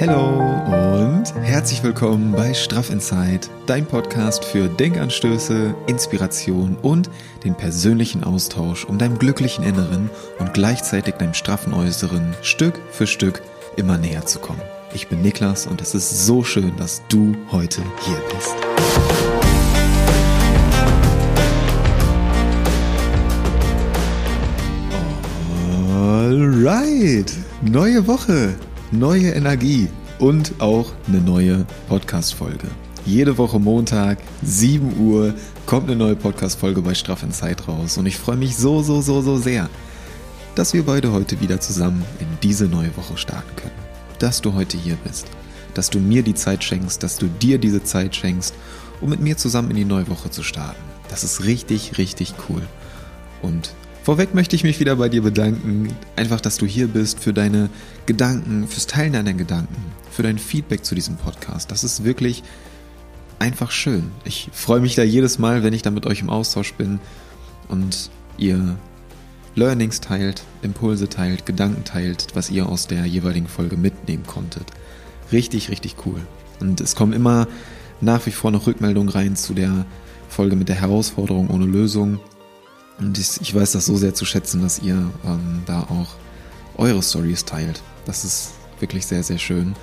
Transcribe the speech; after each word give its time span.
Hallo 0.00 0.26
und 0.66 1.32
herzlich 1.40 1.84
willkommen 1.84 2.32
bei 2.32 2.52
Straff 2.52 2.90
Inside, 2.90 3.42
dein 3.66 3.86
Podcast 3.86 4.44
für 4.44 4.68
Denkanstöße, 4.68 5.72
Inspiration 5.86 6.76
und 6.82 7.08
den 7.44 7.54
persönlichen 7.54 8.24
Austausch, 8.24 8.84
um 8.86 8.98
deinem 8.98 9.20
glücklichen 9.20 9.64
Inneren 9.64 10.10
und 10.40 10.52
gleichzeitig 10.52 11.14
deinem 11.14 11.32
straffen 11.32 11.72
Äußeren 11.72 12.34
Stück 12.42 12.80
für 12.90 13.06
Stück 13.06 13.40
immer 13.76 13.96
näher 13.96 14.26
zu 14.26 14.40
kommen. 14.40 14.60
Ich 14.94 15.06
bin 15.06 15.22
Niklas 15.22 15.68
und 15.68 15.80
es 15.80 15.94
ist 15.94 16.26
so 16.26 16.42
schön, 16.42 16.76
dass 16.76 17.00
du 17.08 17.36
heute 17.52 17.80
hier 18.00 18.18
bist. 18.34 18.56
Alright, 25.94 27.32
neue 27.62 28.08
Woche, 28.08 28.56
neue 28.90 29.30
Energie 29.30 29.88
und 30.18 30.60
auch 30.60 30.92
eine 31.08 31.20
neue 31.20 31.66
Podcast-Folge. 31.88 32.68
Jede 33.06 33.36
Woche 33.36 33.58
Montag, 33.58 34.18
7 34.42 34.98
Uhr, 34.98 35.34
kommt 35.66 35.88
eine 35.88 35.96
neue 35.96 36.16
Podcast-Folge 36.16 36.80
bei 36.82 36.94
Straff 36.94 37.22
in 37.22 37.32
Zeit 37.32 37.68
raus. 37.68 37.98
Und 37.98 38.06
ich 38.06 38.16
freue 38.16 38.36
mich 38.36 38.56
so, 38.56 38.82
so, 38.82 39.00
so, 39.00 39.20
so 39.20 39.36
sehr, 39.36 39.68
dass 40.54 40.72
wir 40.72 40.84
beide 40.84 41.12
heute 41.12 41.40
wieder 41.40 41.60
zusammen 41.60 42.04
in 42.20 42.26
diese 42.42 42.66
neue 42.66 42.96
Woche 42.96 43.16
starten 43.16 43.56
können. 43.56 43.72
Dass 44.18 44.40
du 44.40 44.54
heute 44.54 44.78
hier 44.78 44.96
bist, 45.04 45.26
dass 45.74 45.90
du 45.90 45.98
mir 45.98 46.22
die 46.22 46.34
Zeit 46.34 46.64
schenkst, 46.64 47.02
dass 47.02 47.16
du 47.16 47.26
dir 47.26 47.58
diese 47.58 47.82
Zeit 47.82 48.14
schenkst, 48.14 48.54
um 49.00 49.10
mit 49.10 49.20
mir 49.20 49.36
zusammen 49.36 49.70
in 49.70 49.76
die 49.76 49.84
neue 49.84 50.08
Woche 50.08 50.30
zu 50.30 50.42
starten. 50.42 50.82
Das 51.08 51.24
ist 51.24 51.44
richtig, 51.44 51.98
richtig 51.98 52.34
cool. 52.48 52.62
Und 53.42 53.74
Vorweg 54.04 54.34
möchte 54.34 54.54
ich 54.54 54.64
mich 54.64 54.80
wieder 54.80 54.96
bei 54.96 55.08
dir 55.08 55.22
bedanken, 55.22 55.88
einfach, 56.14 56.38
dass 56.38 56.58
du 56.58 56.66
hier 56.66 56.88
bist, 56.88 57.20
für 57.20 57.32
deine 57.32 57.70
Gedanken, 58.04 58.68
fürs 58.68 58.86
Teilen 58.86 59.14
deiner 59.14 59.32
Gedanken, 59.32 59.82
für 60.10 60.22
dein 60.22 60.36
Feedback 60.36 60.84
zu 60.84 60.94
diesem 60.94 61.16
Podcast. 61.16 61.70
Das 61.70 61.84
ist 61.84 62.04
wirklich 62.04 62.42
einfach 63.38 63.70
schön. 63.70 64.10
Ich 64.26 64.50
freue 64.52 64.80
mich 64.80 64.94
da 64.94 65.02
jedes 65.02 65.38
Mal, 65.38 65.62
wenn 65.62 65.72
ich 65.72 65.80
da 65.80 65.90
mit 65.90 66.04
euch 66.04 66.20
im 66.20 66.28
Austausch 66.28 66.74
bin 66.74 67.00
und 67.68 68.10
ihr 68.36 68.76
Learnings 69.54 70.02
teilt, 70.02 70.42
Impulse 70.60 71.08
teilt, 71.08 71.46
Gedanken 71.46 71.84
teilt, 71.84 72.26
was 72.34 72.50
ihr 72.50 72.68
aus 72.68 72.86
der 72.86 73.06
jeweiligen 73.06 73.48
Folge 73.48 73.78
mitnehmen 73.78 74.26
konntet. 74.26 74.66
Richtig, 75.32 75.70
richtig 75.70 75.96
cool. 76.04 76.20
Und 76.60 76.82
es 76.82 76.94
kommen 76.94 77.14
immer 77.14 77.48
nach 78.02 78.26
wie 78.26 78.32
vor 78.32 78.50
noch 78.50 78.66
Rückmeldungen 78.66 79.08
rein 79.08 79.34
zu 79.34 79.54
der 79.54 79.86
Folge 80.28 80.56
mit 80.56 80.68
der 80.68 80.76
Herausforderung 80.76 81.48
ohne 81.48 81.64
Lösung 81.64 82.20
und 82.98 83.18
ich, 83.18 83.40
ich 83.40 83.54
weiß 83.54 83.72
das 83.72 83.86
so 83.86 83.96
sehr 83.96 84.14
zu 84.14 84.24
schätzen, 84.24 84.62
dass 84.62 84.78
ihr 84.78 85.10
ähm, 85.24 85.62
da 85.66 85.80
auch 85.82 86.14
eure 86.76 87.02
Stories 87.02 87.44
teilt. 87.44 87.82
Das 88.04 88.24
ist 88.24 88.52
wirklich 88.80 89.06
sehr, 89.06 89.22
sehr 89.22 89.38
schön. 89.38 89.74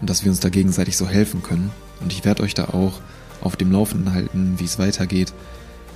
Und 0.00 0.10
dass 0.10 0.24
wir 0.24 0.30
uns 0.30 0.40
da 0.40 0.48
gegenseitig 0.48 0.96
so 0.96 1.08
helfen 1.08 1.42
können. 1.42 1.70
Und 2.00 2.12
ich 2.12 2.24
werde 2.24 2.42
euch 2.42 2.54
da 2.54 2.66
auch 2.66 3.00
auf 3.40 3.56
dem 3.56 3.72
Laufenden 3.72 4.12
halten, 4.12 4.54
wie 4.58 4.64
es 4.64 4.78
weitergeht, 4.78 5.32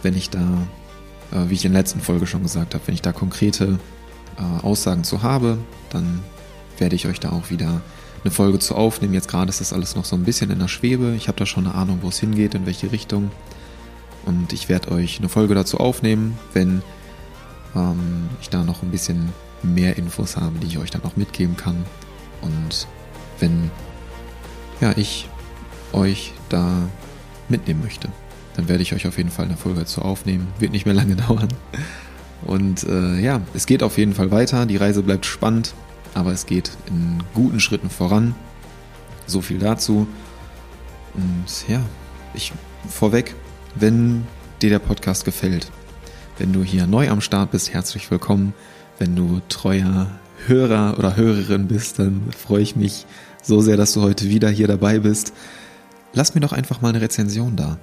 wenn 0.03 0.17
ich 0.17 0.31
da, 0.31 0.67
äh, 1.33 1.49
wie 1.49 1.55
ich 1.55 1.65
in 1.65 1.73
der 1.73 1.83
letzten 1.83 2.01
Folge 2.01 2.27
schon 2.27 2.43
gesagt 2.43 2.75
habe, 2.75 2.87
wenn 2.87 2.95
ich 2.95 3.03
da 3.03 3.13
konkrete 3.13 3.79
äh, 4.37 4.65
Aussagen 4.65 5.05
zu 5.05 5.23
habe, 5.23 5.59
dann 5.91 6.21
werde 6.79 6.97
ich 6.97 7.07
euch 7.07 7.21
da 7.21 7.31
auch 7.31 7.51
wieder 7.51 7.81
eine 8.25 8.31
Folge 8.31 8.59
zu 8.59 8.75
aufnehmen. 8.75 9.15
Jetzt 9.15 9.29
gerade 9.29 9.49
ist 9.49 9.61
das 9.61 9.73
alles 9.73 9.95
noch 9.95 10.05
so 10.05 10.17
ein 10.17 10.25
bisschen 10.25 10.51
in 10.51 10.59
der 10.59 10.69
Schwebe. 10.69 11.15
Ich 11.17 11.29
habe 11.29 11.39
da 11.39 11.47
schon 11.47 11.67
eine 11.67 11.75
Ahnung, 11.75 12.01
wo 12.03 12.09
es 12.09 12.19
hingeht, 12.19 12.55
in 12.55 12.67
welche 12.67 12.91
Richtung. 12.91 13.31
Und 14.27 14.53
ich 14.53 14.69
werde 14.69 14.91
euch 14.91 15.19
eine 15.19 15.29
Folge 15.29 15.55
dazu 15.55 15.79
aufnehmen, 15.79 16.37
wenn 16.53 16.83
ähm, 17.75 18.29
ich 18.43 18.51
da 18.51 18.65
noch 18.65 18.83
ein 18.83 18.91
bisschen 18.91 19.33
mehr 19.63 19.97
Infos 19.97 20.37
habe, 20.37 20.59
die 20.59 20.67
ich 20.67 20.79
euch 20.79 20.91
dann 20.91 21.03
noch 21.03 21.17
mitgeben 21.17 21.57
kann. 21.57 21.85
Und 22.43 22.87
wenn 23.39 23.71
ja, 24.81 24.93
ich 24.97 25.29
euch 25.93 26.33
da 26.49 26.89
mitnehmen 27.49 27.83
möchte, 27.83 28.09
dann 28.57 28.69
werde 28.69 28.83
ich 28.83 28.95
euch 28.95 29.07
auf 29.07 29.17
jeden 29.17 29.31
Fall 29.31 29.47
eine 29.47 29.57
Folge 29.57 29.81
dazu 29.81 30.03
aufnehmen. 30.03 30.49
Wird 30.59 30.73
nicht 30.73 30.87
mehr 30.87 30.95
lange 30.95 31.17
dauern. 31.29 31.49
Und 32.45 32.85
äh, 32.85 33.21
ja, 33.21 33.41
es 33.55 33.67
geht 33.67 33.83
auf 33.83 33.97
jeden 33.97 34.13
Fall 34.13 34.31
weiter. 34.31 34.67
Die 34.67 34.77
Reise 34.77 35.03
bleibt 35.03 35.25
spannend, 35.25 35.75
aber 36.15 36.33
es 36.33 36.47
geht 36.47 36.71
in 36.87 37.23
guten 37.35 37.61
Schritten 37.61 37.91
voran. 37.91 38.35
So 39.27 39.41
viel 39.41 39.59
dazu. 39.59 40.07
Und 41.15 41.69
ja, 41.69 41.81
ich 42.35 42.53
vorweg, 42.89 43.35
wenn 43.79 44.27
dir 44.63 44.71
der 44.71 44.79
Podcast 44.79 45.25
gefällt, 45.25 45.71
wenn 46.39 46.53
du 46.53 46.63
hier 46.63 46.87
neu 46.87 47.11
am 47.11 47.21
Start 47.21 47.51
bist, 47.51 47.73
herzlich 47.73 48.11
willkommen. 48.11 48.55
Wenn 48.99 49.15
du 49.15 49.43
treuer 49.49 50.11
Hörer 50.47 50.99
oder 50.99 51.17
Hörerin 51.17 51.69
bist, 51.69 51.99
dann 51.99 52.23
freue 52.37 52.63
ich 52.63 52.77
mich 52.77 53.05
so 53.43 53.61
sehr, 53.61 53.77
dass 53.77 53.93
du 53.93 54.03
heute 54.03 54.29
wieder 54.29 54.49
hier 54.49 54.67
dabei 54.67 55.01
bist. 55.01 55.35
Lass 56.15 56.35
mir 56.35 56.41
doch 56.41 56.53
einfach 56.53 56.81
mal 56.81 56.89
eine 56.89 57.03
Rezension 57.03 57.57
da. 57.57 57.79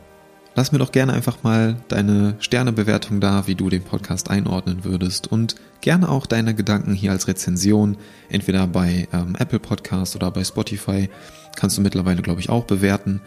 Lass 0.56 0.72
mir 0.72 0.80
doch 0.80 0.92
gerne 0.92 1.14
einfach 1.14 1.44
mal 1.44 1.78
deine 1.88 2.36
Sternebewertung 2.40 3.20
da, 3.20 3.48
wie 3.48 3.56
du 3.56 3.70
den 3.70 3.84
Podcast 3.84 4.30
einordnen 4.30 4.84
würdest 4.84 5.32
und 5.32 5.56
gerne 5.82 6.10
auch 6.10 6.26
deine 6.26 6.56
Gedanken 6.56 6.94
hier 6.94 7.12
als 7.12 7.28
Rezension, 7.28 7.98
entweder 8.30 8.68
bei 8.68 9.08
ähm, 9.14 9.36
Apple 9.38 9.60
Podcast 9.60 10.16
oder 10.16 10.30
bei 10.32 10.44
Spotify, 10.44 11.10
kannst 11.56 11.78
du 11.78 11.82
mittlerweile, 11.82 12.22
glaube 12.22 12.40
ich, 12.40 12.50
auch 12.50 12.66
bewerten. 12.66 13.22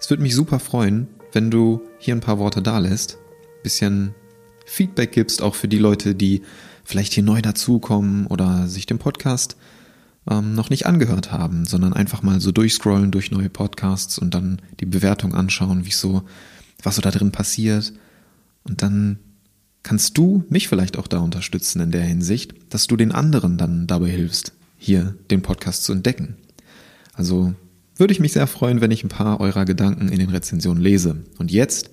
Es 0.00 0.10
würde 0.10 0.22
mich 0.22 0.34
super 0.34 0.58
freuen, 0.58 1.08
wenn 1.34 1.50
du 1.50 1.82
hier 1.98 2.14
ein 2.14 2.20
paar 2.20 2.38
Worte 2.38 2.62
da 2.62 2.78
lässt, 2.78 3.18
bisschen 3.62 4.14
Feedback 4.66 5.12
gibst, 5.12 5.42
auch 5.42 5.54
für 5.54 5.68
die 5.68 5.78
Leute, 5.78 6.14
die 6.14 6.42
vielleicht 6.84 7.12
hier 7.12 7.22
neu 7.22 7.42
dazukommen 7.42 8.26
oder 8.26 8.68
sich 8.68 8.86
den 8.86 8.98
Podcast 8.98 9.56
ähm, 10.30 10.54
noch 10.54 10.70
nicht 10.70 10.86
angehört 10.86 11.32
haben, 11.32 11.66
sondern 11.66 11.92
einfach 11.92 12.22
mal 12.22 12.40
so 12.40 12.52
durchscrollen 12.52 13.10
durch 13.10 13.30
neue 13.30 13.50
Podcasts 13.50 14.18
und 14.18 14.34
dann 14.34 14.60
die 14.80 14.86
Bewertung 14.86 15.34
anschauen, 15.34 15.86
wie 15.86 15.92
so, 15.92 16.22
was 16.82 16.96
so 16.96 17.02
da 17.02 17.10
drin 17.10 17.32
passiert. 17.32 17.92
Und 18.64 18.82
dann 18.82 19.18
kannst 19.82 20.16
du 20.16 20.44
mich 20.48 20.68
vielleicht 20.68 20.98
auch 20.98 21.06
da 21.06 21.18
unterstützen 21.18 21.80
in 21.80 21.90
der 21.90 22.02
Hinsicht, 22.02 22.54
dass 22.70 22.86
du 22.86 22.96
den 22.96 23.12
anderen 23.12 23.58
dann 23.58 23.86
dabei 23.86 24.08
hilfst, 24.08 24.52
hier 24.78 25.14
den 25.30 25.42
Podcast 25.42 25.84
zu 25.84 25.92
entdecken. 25.92 26.36
Also 27.12 27.54
würde 27.96 28.12
ich 28.12 28.20
mich 28.20 28.32
sehr 28.32 28.46
freuen, 28.46 28.80
wenn 28.80 28.90
ich 28.90 29.04
ein 29.04 29.08
paar 29.08 29.40
eurer 29.40 29.64
Gedanken 29.64 30.08
in 30.08 30.18
den 30.18 30.30
Rezensionen 30.30 30.82
lese. 30.82 31.24
Und 31.38 31.50
jetzt 31.50 31.90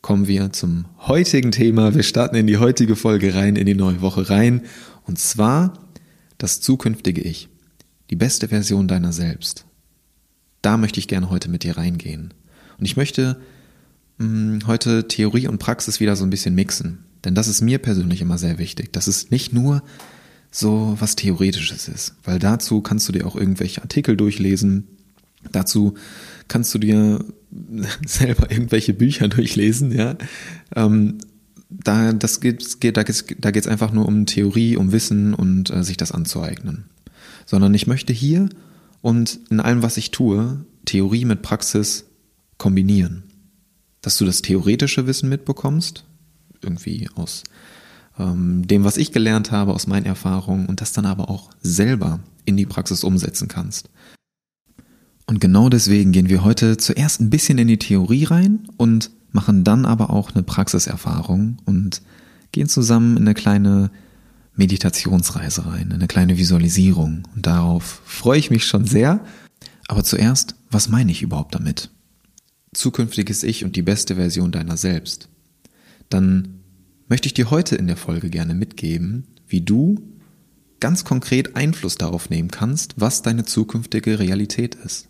kommen 0.00 0.26
wir 0.26 0.52
zum 0.52 0.86
heutigen 1.00 1.50
Thema. 1.50 1.94
Wir 1.94 2.02
starten 2.02 2.36
in 2.36 2.46
die 2.46 2.58
heutige 2.58 2.96
Folge 2.96 3.34
rein, 3.34 3.56
in 3.56 3.66
die 3.66 3.74
neue 3.74 4.00
Woche 4.00 4.28
rein. 4.30 4.62
Und 5.06 5.18
zwar 5.18 5.74
das 6.38 6.60
zukünftige 6.60 7.20
Ich. 7.20 7.48
Die 8.10 8.16
beste 8.16 8.48
Version 8.48 8.88
deiner 8.88 9.12
selbst. 9.12 9.64
Da 10.62 10.76
möchte 10.76 11.00
ich 11.00 11.08
gerne 11.08 11.30
heute 11.30 11.48
mit 11.50 11.62
dir 11.62 11.76
reingehen. 11.76 12.32
Und 12.78 12.84
ich 12.84 12.96
möchte 12.96 13.40
mh, 14.18 14.26
hm, 14.26 14.66
heute 14.66 15.08
Theorie 15.08 15.48
und 15.48 15.58
Praxis 15.58 16.00
wieder 16.00 16.16
so 16.16 16.24
ein 16.24 16.30
bisschen 16.30 16.54
mixen. 16.54 17.04
Denn 17.24 17.34
das 17.34 17.48
ist 17.48 17.62
mir 17.62 17.78
persönlich 17.78 18.20
immer 18.20 18.38
sehr 18.38 18.58
wichtig. 18.58 18.92
Das 18.92 19.08
ist 19.08 19.30
nicht 19.30 19.52
nur 19.52 19.82
so 20.50 20.96
was 21.00 21.16
Theoretisches 21.16 21.88
ist, 21.88 22.14
weil 22.22 22.38
dazu 22.38 22.80
kannst 22.80 23.08
du 23.08 23.12
dir 23.12 23.26
auch 23.26 23.34
irgendwelche 23.34 23.82
Artikel 23.82 24.16
durchlesen, 24.16 24.86
Dazu 25.52 25.94
kannst 26.48 26.74
du 26.74 26.78
dir 26.78 27.24
selber 28.06 28.50
irgendwelche 28.50 28.94
Bücher 28.94 29.28
durchlesen, 29.28 29.92
ja. 29.92 30.16
Ähm, 30.74 31.18
da, 31.70 32.12
das 32.12 32.40
geht, 32.40 32.80
geht, 32.80 32.96
da 32.96 33.02
geht's, 33.02 33.24
da 33.38 33.50
geht's 33.50 33.66
einfach 33.66 33.92
nur 33.92 34.06
um 34.06 34.26
Theorie, 34.26 34.76
um 34.76 34.92
Wissen 34.92 35.34
und 35.34 35.70
äh, 35.70 35.82
sich 35.82 35.96
das 35.96 36.12
anzueignen. 36.12 36.84
Sondern 37.46 37.74
ich 37.74 37.86
möchte 37.86 38.12
hier 38.12 38.48
und 39.00 39.40
in 39.50 39.60
allem, 39.60 39.82
was 39.82 39.96
ich 39.96 40.10
tue, 40.10 40.64
Theorie 40.84 41.24
mit 41.24 41.42
Praxis 41.42 42.04
kombinieren. 42.58 43.24
Dass 44.02 44.18
du 44.18 44.24
das 44.24 44.42
theoretische 44.42 45.06
Wissen 45.06 45.28
mitbekommst, 45.28 46.04
irgendwie 46.62 47.08
aus 47.14 47.44
ähm, 48.18 48.66
dem, 48.66 48.84
was 48.84 48.96
ich 48.96 49.12
gelernt 49.12 49.50
habe, 49.50 49.72
aus 49.72 49.86
meinen 49.86 50.06
Erfahrungen 50.06 50.66
und 50.66 50.80
das 50.80 50.92
dann 50.92 51.06
aber 51.06 51.30
auch 51.30 51.50
selber 51.60 52.20
in 52.44 52.56
die 52.56 52.66
Praxis 52.66 53.04
umsetzen 53.04 53.48
kannst. 53.48 53.90
Und 55.26 55.40
genau 55.40 55.68
deswegen 55.68 56.12
gehen 56.12 56.28
wir 56.28 56.44
heute 56.44 56.76
zuerst 56.76 57.20
ein 57.20 57.30
bisschen 57.30 57.58
in 57.58 57.68
die 57.68 57.78
Theorie 57.78 58.24
rein 58.24 58.68
und 58.76 59.10
machen 59.32 59.64
dann 59.64 59.86
aber 59.86 60.10
auch 60.10 60.32
eine 60.32 60.42
Praxiserfahrung 60.42 61.58
und 61.64 62.02
gehen 62.52 62.68
zusammen 62.68 63.16
in 63.16 63.22
eine 63.22 63.34
kleine 63.34 63.90
Meditationsreise 64.54 65.66
rein, 65.66 65.92
eine 65.92 66.06
kleine 66.06 66.38
Visualisierung. 66.38 67.22
Und 67.34 67.46
darauf 67.46 68.02
freue 68.04 68.38
ich 68.38 68.50
mich 68.50 68.66
schon 68.66 68.84
sehr. 68.84 69.24
Aber 69.88 70.04
zuerst, 70.04 70.54
was 70.70 70.88
meine 70.88 71.10
ich 71.10 71.22
überhaupt 71.22 71.54
damit? 71.54 71.90
Zukünftiges 72.72 73.42
Ich 73.42 73.64
und 73.64 73.76
die 73.76 73.82
beste 73.82 74.16
Version 74.16 74.52
deiner 74.52 74.76
selbst. 74.76 75.28
Dann 76.08 76.60
möchte 77.08 77.26
ich 77.26 77.34
dir 77.34 77.50
heute 77.50 77.76
in 77.76 77.86
der 77.86 77.96
Folge 77.96 78.30
gerne 78.30 78.54
mitgeben, 78.54 79.26
wie 79.46 79.60
du 79.60 80.00
ganz 80.80 81.04
konkret 81.04 81.56
Einfluss 81.56 81.96
darauf 81.96 82.30
nehmen 82.30 82.50
kannst, 82.50 82.94
was 82.96 83.22
deine 83.22 83.44
zukünftige 83.44 84.18
Realität 84.18 84.74
ist. 84.74 85.08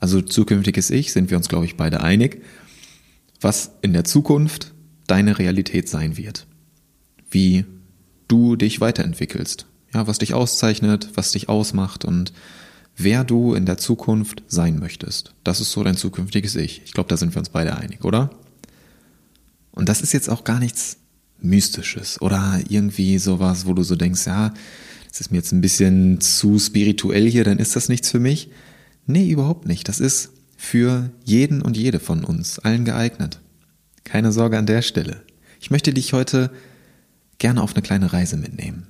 Also 0.00 0.22
zukünftiges 0.22 0.90
Ich 0.90 1.12
sind 1.12 1.30
wir 1.30 1.36
uns, 1.36 1.48
glaube 1.48 1.64
ich, 1.64 1.76
beide 1.76 2.02
einig, 2.02 2.42
was 3.40 3.72
in 3.82 3.92
der 3.92 4.04
Zukunft 4.04 4.72
deine 5.06 5.38
Realität 5.38 5.88
sein 5.88 6.16
wird. 6.16 6.46
Wie 7.30 7.64
du 8.28 8.56
dich 8.56 8.80
weiterentwickelst. 8.80 9.66
Ja, 9.94 10.06
was 10.06 10.18
dich 10.18 10.34
auszeichnet, 10.34 11.10
was 11.14 11.32
dich 11.32 11.48
ausmacht 11.48 12.04
und 12.04 12.32
wer 12.96 13.24
du 13.24 13.54
in 13.54 13.64
der 13.64 13.78
Zukunft 13.78 14.42
sein 14.48 14.78
möchtest. 14.78 15.34
Das 15.44 15.60
ist 15.60 15.72
so 15.72 15.82
dein 15.82 15.96
zukünftiges 15.96 16.56
Ich. 16.56 16.82
Ich 16.84 16.92
glaube, 16.92 17.08
da 17.08 17.16
sind 17.16 17.34
wir 17.34 17.38
uns 17.38 17.48
beide 17.48 17.76
einig, 17.76 18.04
oder? 18.04 18.30
Und 19.70 19.88
das 19.88 20.02
ist 20.02 20.12
jetzt 20.12 20.28
auch 20.28 20.44
gar 20.44 20.58
nichts 20.58 20.98
Mystisches 21.40 22.20
oder 22.20 22.60
irgendwie 22.68 23.18
sowas, 23.18 23.66
wo 23.66 23.72
du 23.72 23.82
so 23.82 23.96
denkst, 23.96 24.26
ja, 24.26 24.52
das 25.08 25.20
ist 25.20 25.30
mir 25.30 25.38
jetzt 25.38 25.52
ein 25.52 25.60
bisschen 25.60 26.20
zu 26.20 26.58
spirituell 26.58 27.30
hier, 27.30 27.44
dann 27.44 27.58
ist 27.58 27.76
das 27.76 27.88
nichts 27.88 28.10
für 28.10 28.18
mich. 28.18 28.50
Nee, 29.08 29.30
überhaupt 29.30 29.66
nicht. 29.66 29.88
Das 29.88 30.00
ist 30.00 30.32
für 30.58 31.10
jeden 31.24 31.62
und 31.62 31.78
jede 31.78 31.98
von 31.98 32.24
uns 32.24 32.58
allen 32.58 32.84
geeignet. 32.84 33.40
Keine 34.04 34.32
Sorge 34.32 34.58
an 34.58 34.66
der 34.66 34.82
Stelle. 34.82 35.22
Ich 35.60 35.70
möchte 35.70 35.94
dich 35.94 36.12
heute 36.12 36.52
gerne 37.38 37.62
auf 37.62 37.74
eine 37.74 37.80
kleine 37.80 38.12
Reise 38.12 38.36
mitnehmen. 38.36 38.86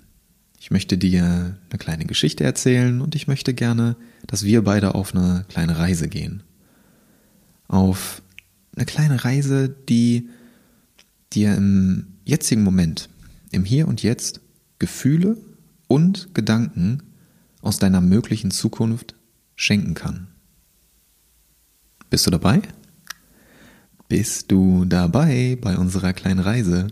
Ich 0.58 0.72
möchte 0.72 0.98
dir 0.98 1.56
eine 1.70 1.78
kleine 1.78 2.04
Geschichte 2.04 2.42
erzählen 2.42 3.00
und 3.00 3.14
ich 3.14 3.28
möchte 3.28 3.54
gerne, 3.54 3.94
dass 4.26 4.44
wir 4.44 4.64
beide 4.64 4.96
auf 4.96 5.14
eine 5.14 5.44
kleine 5.48 5.78
Reise 5.78 6.08
gehen. 6.08 6.42
Auf 7.68 8.20
eine 8.74 8.86
kleine 8.86 9.24
Reise, 9.24 9.68
die 9.68 10.30
dir 11.32 11.54
im 11.54 12.08
jetzigen 12.24 12.64
Moment, 12.64 13.08
im 13.52 13.64
Hier 13.64 13.86
und 13.86 14.02
Jetzt, 14.02 14.40
Gefühle 14.80 15.36
und 15.86 16.34
Gedanken 16.34 17.04
aus 17.62 17.78
deiner 17.78 18.00
möglichen 18.00 18.50
Zukunft 18.50 19.14
schenken 19.58 19.94
kann. 19.94 20.28
Bist 22.08 22.26
du 22.26 22.30
dabei? 22.30 22.62
Bist 24.08 24.50
du 24.50 24.86
dabei 24.86 25.58
bei 25.60 25.76
unserer 25.76 26.12
kleinen 26.14 26.38
Reise? 26.38 26.86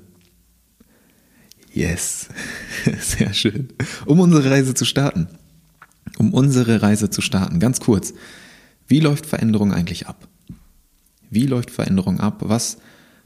Yes, 1.72 2.28
sehr 3.00 3.32
schön. 3.32 3.68
Um 4.04 4.20
unsere 4.20 4.50
Reise 4.50 4.74
zu 4.74 4.84
starten. 4.84 5.28
Um 6.18 6.34
unsere 6.34 6.82
Reise 6.82 7.08
zu 7.08 7.22
starten, 7.22 7.60
ganz 7.60 7.80
kurz. 7.80 8.12
Wie 8.88 9.00
läuft 9.00 9.26
Veränderung 9.26 9.72
eigentlich 9.72 10.08
ab? 10.08 10.28
Wie 11.30 11.46
läuft 11.46 11.70
Veränderung 11.70 12.18
ab? 12.18 12.42
Was 12.46 12.78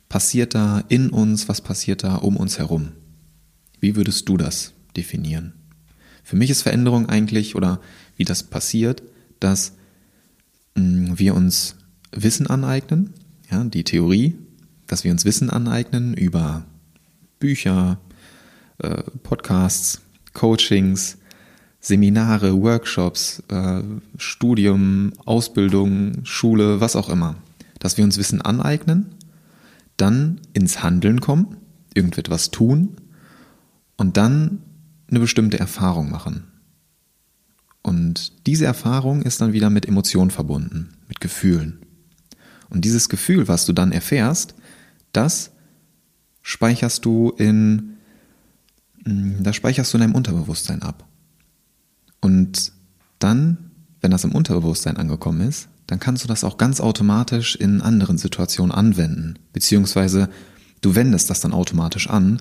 passiert 0.08 0.54
da 0.54 0.84
in 0.88 1.08
uns? 1.08 1.48
Was 1.48 1.62
passiert 1.62 2.04
da 2.04 2.16
um 2.16 2.36
uns 2.36 2.58
herum? 2.58 2.92
Wie 3.80 3.96
würdest 3.96 4.28
du 4.28 4.36
das 4.36 4.74
definieren? 4.96 5.54
Für 6.22 6.36
mich 6.36 6.50
ist 6.50 6.62
Veränderung 6.62 7.08
eigentlich, 7.08 7.56
oder 7.56 7.80
wie 8.16 8.24
das 8.24 8.42
passiert, 8.42 9.02
dass 9.40 9.72
mh, 10.76 10.82
mm, 11.12 11.18
wir 11.18 11.34
uns 11.34 11.76
Wissen 12.12 12.46
aneignen, 12.46 13.14
ja, 13.50 13.64
die 13.64 13.84
Theorie, 13.84 14.36
dass 14.86 15.04
wir 15.04 15.12
uns 15.12 15.24
Wissen 15.24 15.50
aneignen 15.50 16.14
über 16.14 16.64
Bücher, 17.38 17.98
äh, 18.78 19.02
Podcasts, 19.22 20.00
Coachings, 20.32 21.18
Seminare, 21.80 22.60
Workshops, 22.60 23.42
äh, 23.48 23.82
Studium, 24.16 25.12
Ausbildung, 25.24 26.24
Schule, 26.24 26.80
was 26.80 26.96
auch 26.96 27.08
immer. 27.08 27.36
Dass 27.78 27.96
wir 27.96 28.04
uns 28.04 28.18
Wissen 28.18 28.42
aneignen, 28.42 29.06
dann 29.96 30.40
ins 30.52 30.82
Handeln 30.82 31.20
kommen, 31.20 31.56
irgendetwas 31.94 32.50
tun 32.50 32.96
und 33.96 34.16
dann 34.16 34.60
eine 35.08 35.20
bestimmte 35.20 35.58
Erfahrung 35.58 36.10
machen. 36.10 36.44
Und 37.82 38.46
diese 38.46 38.66
Erfahrung 38.66 39.22
ist 39.22 39.40
dann 39.40 39.52
wieder 39.52 39.70
mit 39.70 39.86
Emotionen 39.86 40.30
verbunden, 40.30 40.90
mit 41.08 41.20
Gefühlen. 41.20 41.80
Und 42.68 42.84
dieses 42.84 43.08
Gefühl, 43.08 43.48
was 43.48 43.66
du 43.66 43.72
dann 43.72 43.90
erfährst, 43.92 44.54
das 45.12 45.50
speicherst 46.42 47.04
du 47.04 47.30
in 47.30 47.90
Mm, 49.04 49.42
da 49.42 49.52
speicherst 49.52 49.92
du 49.92 49.96
in 49.96 50.02
deinem 50.02 50.14
Unterbewusstsein 50.14 50.82
ab. 50.82 51.06
Und 52.20 52.72
dann, 53.18 53.70
wenn 54.00 54.10
das 54.10 54.24
im 54.24 54.32
Unterbewusstsein 54.32 54.96
angekommen 54.96 55.40
ist, 55.40 55.68
dann 55.86 56.00
kannst 56.00 56.24
du 56.24 56.28
das 56.28 56.44
auch 56.44 56.58
ganz 56.58 56.80
automatisch 56.80 57.56
in 57.56 57.80
anderen 57.80 58.18
Situationen 58.18 58.72
anwenden. 58.72 59.38
Beziehungsweise 59.52 60.28
du 60.80 60.94
wendest 60.94 61.30
das 61.30 61.40
dann 61.40 61.52
automatisch 61.52 62.08
an, 62.08 62.40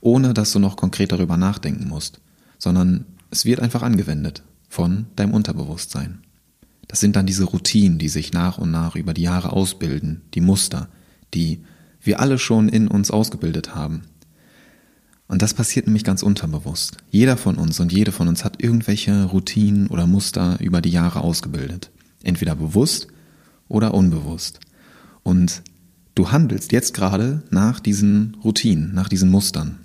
ohne 0.00 0.34
dass 0.34 0.52
du 0.52 0.58
noch 0.58 0.76
konkret 0.76 1.12
darüber 1.12 1.36
nachdenken 1.36 1.88
musst. 1.88 2.20
Sondern 2.58 3.04
es 3.30 3.44
wird 3.44 3.60
einfach 3.60 3.82
angewendet 3.82 4.42
von 4.68 5.06
deinem 5.16 5.34
Unterbewusstsein. 5.34 6.20
Das 6.86 7.00
sind 7.00 7.16
dann 7.16 7.26
diese 7.26 7.44
Routinen, 7.44 7.98
die 7.98 8.08
sich 8.08 8.32
nach 8.32 8.58
und 8.58 8.70
nach 8.70 8.96
über 8.96 9.14
die 9.14 9.22
Jahre 9.22 9.52
ausbilden, 9.52 10.22
die 10.34 10.40
Muster, 10.40 10.88
die 11.34 11.60
wir 12.00 12.20
alle 12.20 12.38
schon 12.38 12.68
in 12.68 12.88
uns 12.88 13.10
ausgebildet 13.10 13.74
haben. 13.74 14.02
Und 15.28 15.42
das 15.42 15.52
passiert 15.52 15.86
nämlich 15.86 16.04
ganz 16.04 16.22
unterbewusst. 16.22 16.96
Jeder 17.10 17.36
von 17.36 17.56
uns 17.56 17.78
und 17.80 17.92
jede 17.92 18.12
von 18.12 18.28
uns 18.28 18.44
hat 18.44 18.62
irgendwelche 18.62 19.24
Routinen 19.24 19.88
oder 19.88 20.06
Muster 20.06 20.58
über 20.60 20.80
die 20.80 20.90
Jahre 20.90 21.20
ausgebildet. 21.20 21.90
Entweder 22.22 22.54
bewusst 22.54 23.08
oder 23.68 23.92
unbewusst. 23.92 24.60
Und 25.22 25.62
du 26.14 26.32
handelst 26.32 26.72
jetzt 26.72 26.94
gerade 26.94 27.42
nach 27.50 27.78
diesen 27.78 28.38
Routinen, 28.42 28.94
nach 28.94 29.10
diesen 29.10 29.28
Mustern. 29.30 29.78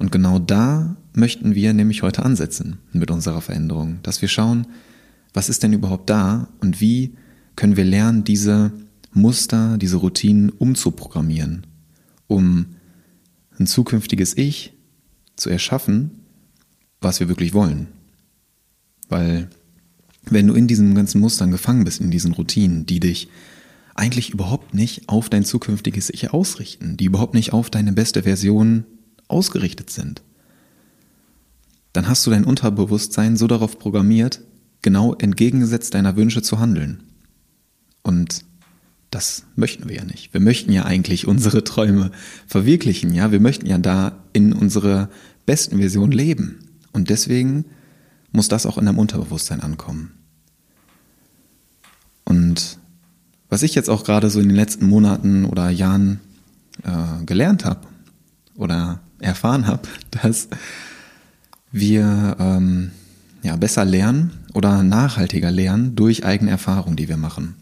Und 0.00 0.10
genau 0.10 0.38
da 0.38 0.96
möchten 1.12 1.54
wir 1.54 1.74
nämlich 1.74 2.02
heute 2.02 2.24
ansetzen 2.24 2.78
mit 2.92 3.10
unserer 3.10 3.42
Veränderung, 3.42 3.98
dass 4.02 4.22
wir 4.22 4.28
schauen, 4.28 4.66
was 5.34 5.50
ist 5.50 5.62
denn 5.62 5.74
überhaupt 5.74 6.08
da 6.08 6.48
und 6.60 6.80
wie 6.80 7.16
können 7.54 7.76
wir 7.76 7.84
lernen, 7.84 8.24
diese 8.24 8.72
Muster, 9.12 9.76
diese 9.76 9.98
Routinen 9.98 10.48
umzuprogrammieren, 10.48 11.66
um 12.28 12.66
ein 13.58 13.66
zukünftiges 13.66 14.34
Ich 14.38 14.72
zu 15.36 15.50
erschaffen, 15.50 16.12
was 17.02 17.20
wir 17.20 17.28
wirklich 17.28 17.52
wollen. 17.52 17.88
Weil 19.10 19.50
wenn 20.30 20.46
du 20.46 20.54
in 20.54 20.66
diesen 20.66 20.94
ganzen 20.94 21.20
Mustern 21.20 21.50
gefangen 21.50 21.84
bist, 21.84 22.00
in 22.00 22.10
diesen 22.10 22.32
Routinen, 22.32 22.86
die 22.86 23.00
dich 23.00 23.28
eigentlich 23.94 24.30
überhaupt 24.30 24.72
nicht 24.72 25.10
auf 25.10 25.28
dein 25.28 25.44
zukünftiges 25.44 26.08
Ich 26.08 26.32
ausrichten, 26.32 26.96
die 26.96 27.04
überhaupt 27.04 27.34
nicht 27.34 27.52
auf 27.52 27.68
deine 27.68 27.92
beste 27.92 28.22
Version 28.22 28.86
ausgerichtet 29.30 29.90
sind, 29.90 30.22
dann 31.92 32.08
hast 32.08 32.26
du 32.26 32.30
dein 32.30 32.44
Unterbewusstsein 32.44 33.36
so 33.36 33.46
darauf 33.46 33.78
programmiert, 33.78 34.40
genau 34.82 35.14
entgegengesetzt 35.14 35.94
deiner 35.94 36.16
Wünsche 36.16 36.42
zu 36.42 36.58
handeln. 36.58 37.02
Und 38.02 38.44
das 39.10 39.44
möchten 39.56 39.88
wir 39.88 39.96
ja 39.96 40.04
nicht. 40.04 40.32
Wir 40.32 40.40
möchten 40.40 40.72
ja 40.72 40.84
eigentlich 40.84 41.26
unsere 41.26 41.64
Träume 41.64 42.12
verwirklichen, 42.46 43.12
ja. 43.12 43.32
Wir 43.32 43.40
möchten 43.40 43.66
ja 43.66 43.78
da 43.78 44.22
in 44.32 44.52
unserer 44.52 45.10
besten 45.46 45.78
Version 45.78 46.12
leben. 46.12 46.68
Und 46.92 47.10
deswegen 47.10 47.64
muss 48.30 48.48
das 48.48 48.66
auch 48.66 48.78
in 48.78 48.86
deinem 48.86 48.98
Unterbewusstsein 48.98 49.60
ankommen. 49.60 50.12
Und 52.24 52.78
was 53.48 53.64
ich 53.64 53.74
jetzt 53.74 53.90
auch 53.90 54.04
gerade 54.04 54.30
so 54.30 54.38
in 54.38 54.48
den 54.48 54.56
letzten 54.56 54.86
Monaten 54.86 55.44
oder 55.44 55.70
Jahren 55.70 56.20
äh, 56.84 57.24
gelernt 57.24 57.64
habe 57.64 57.88
oder 58.54 59.00
erfahren 59.20 59.66
habe, 59.66 59.82
dass 60.10 60.48
wir 61.72 62.36
ähm, 62.38 62.90
ja 63.42 63.56
besser 63.56 63.84
lernen 63.84 64.32
oder 64.54 64.82
nachhaltiger 64.82 65.50
lernen 65.50 65.94
durch 65.94 66.24
eigene 66.24 66.50
Erfahrungen, 66.50 66.96
die 66.96 67.08
wir 67.08 67.16
machen. 67.16 67.54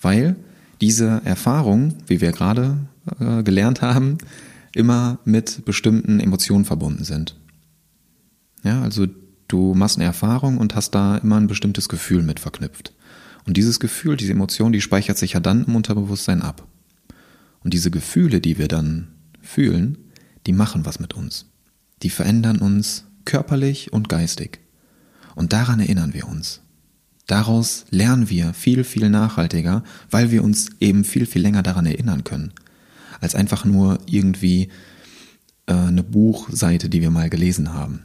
Weil 0.00 0.36
diese 0.80 1.22
Erfahrung, 1.24 1.94
wie 2.06 2.20
wir 2.20 2.32
gerade 2.32 2.78
äh, 3.20 3.42
gelernt 3.42 3.82
haben, 3.82 4.18
immer 4.74 5.18
mit 5.24 5.64
bestimmten 5.64 6.18
Emotionen 6.18 6.64
verbunden 6.64 7.04
sind. 7.04 7.36
Ja, 8.64 8.82
also 8.82 9.06
du 9.48 9.74
machst 9.74 9.96
eine 9.96 10.04
Erfahrung 10.04 10.58
und 10.58 10.74
hast 10.74 10.92
da 10.92 11.16
immer 11.18 11.36
ein 11.36 11.46
bestimmtes 11.46 11.88
Gefühl 11.88 12.22
mit 12.22 12.40
verknüpft. 12.40 12.94
Und 13.46 13.56
dieses 13.56 13.80
Gefühl, 13.80 14.16
diese 14.16 14.32
Emotion, 14.32 14.72
die 14.72 14.80
speichert 14.80 15.18
sich 15.18 15.32
ja 15.32 15.40
dann 15.40 15.64
im 15.64 15.76
Unterbewusstsein 15.76 16.42
ab. 16.42 16.66
Und 17.64 17.74
diese 17.74 17.90
Gefühle, 17.90 18.40
die 18.40 18.58
wir 18.58 18.68
dann 18.68 19.08
fühlen, 19.40 19.98
die 20.46 20.52
machen 20.52 20.84
was 20.84 20.98
mit 21.00 21.14
uns. 21.14 21.46
Die 22.02 22.10
verändern 22.10 22.58
uns 22.58 23.04
körperlich 23.24 23.92
und 23.92 24.08
geistig. 24.08 24.60
Und 25.34 25.52
daran 25.52 25.80
erinnern 25.80 26.14
wir 26.14 26.28
uns. 26.28 26.60
Daraus 27.26 27.84
lernen 27.90 28.28
wir 28.28 28.52
viel, 28.52 28.84
viel 28.84 29.08
nachhaltiger, 29.08 29.84
weil 30.10 30.30
wir 30.30 30.42
uns 30.42 30.70
eben 30.80 31.04
viel, 31.04 31.26
viel 31.26 31.42
länger 31.42 31.62
daran 31.62 31.86
erinnern 31.86 32.24
können, 32.24 32.52
als 33.20 33.34
einfach 33.34 33.64
nur 33.64 33.98
irgendwie 34.06 34.68
äh, 35.66 35.72
eine 35.72 36.02
Buchseite, 36.02 36.88
die 36.88 37.00
wir 37.00 37.10
mal 37.10 37.30
gelesen 37.30 37.72
haben. 37.72 38.02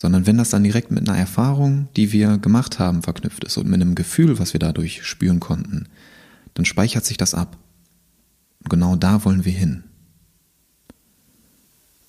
Sondern 0.00 0.26
wenn 0.26 0.38
das 0.38 0.50
dann 0.50 0.64
direkt 0.64 0.90
mit 0.90 1.08
einer 1.08 1.18
Erfahrung, 1.18 1.88
die 1.96 2.12
wir 2.12 2.38
gemacht 2.38 2.78
haben, 2.78 3.02
verknüpft 3.02 3.44
ist 3.44 3.56
und 3.56 3.68
mit 3.68 3.80
einem 3.80 3.94
Gefühl, 3.94 4.38
was 4.38 4.52
wir 4.52 4.60
dadurch 4.60 5.04
spüren 5.04 5.40
konnten, 5.40 5.88
dann 6.54 6.64
speichert 6.64 7.04
sich 7.04 7.16
das 7.16 7.34
ab. 7.34 7.56
Und 8.62 8.70
genau 8.70 8.96
da 8.96 9.24
wollen 9.24 9.44
wir 9.44 9.52
hin. 9.52 9.84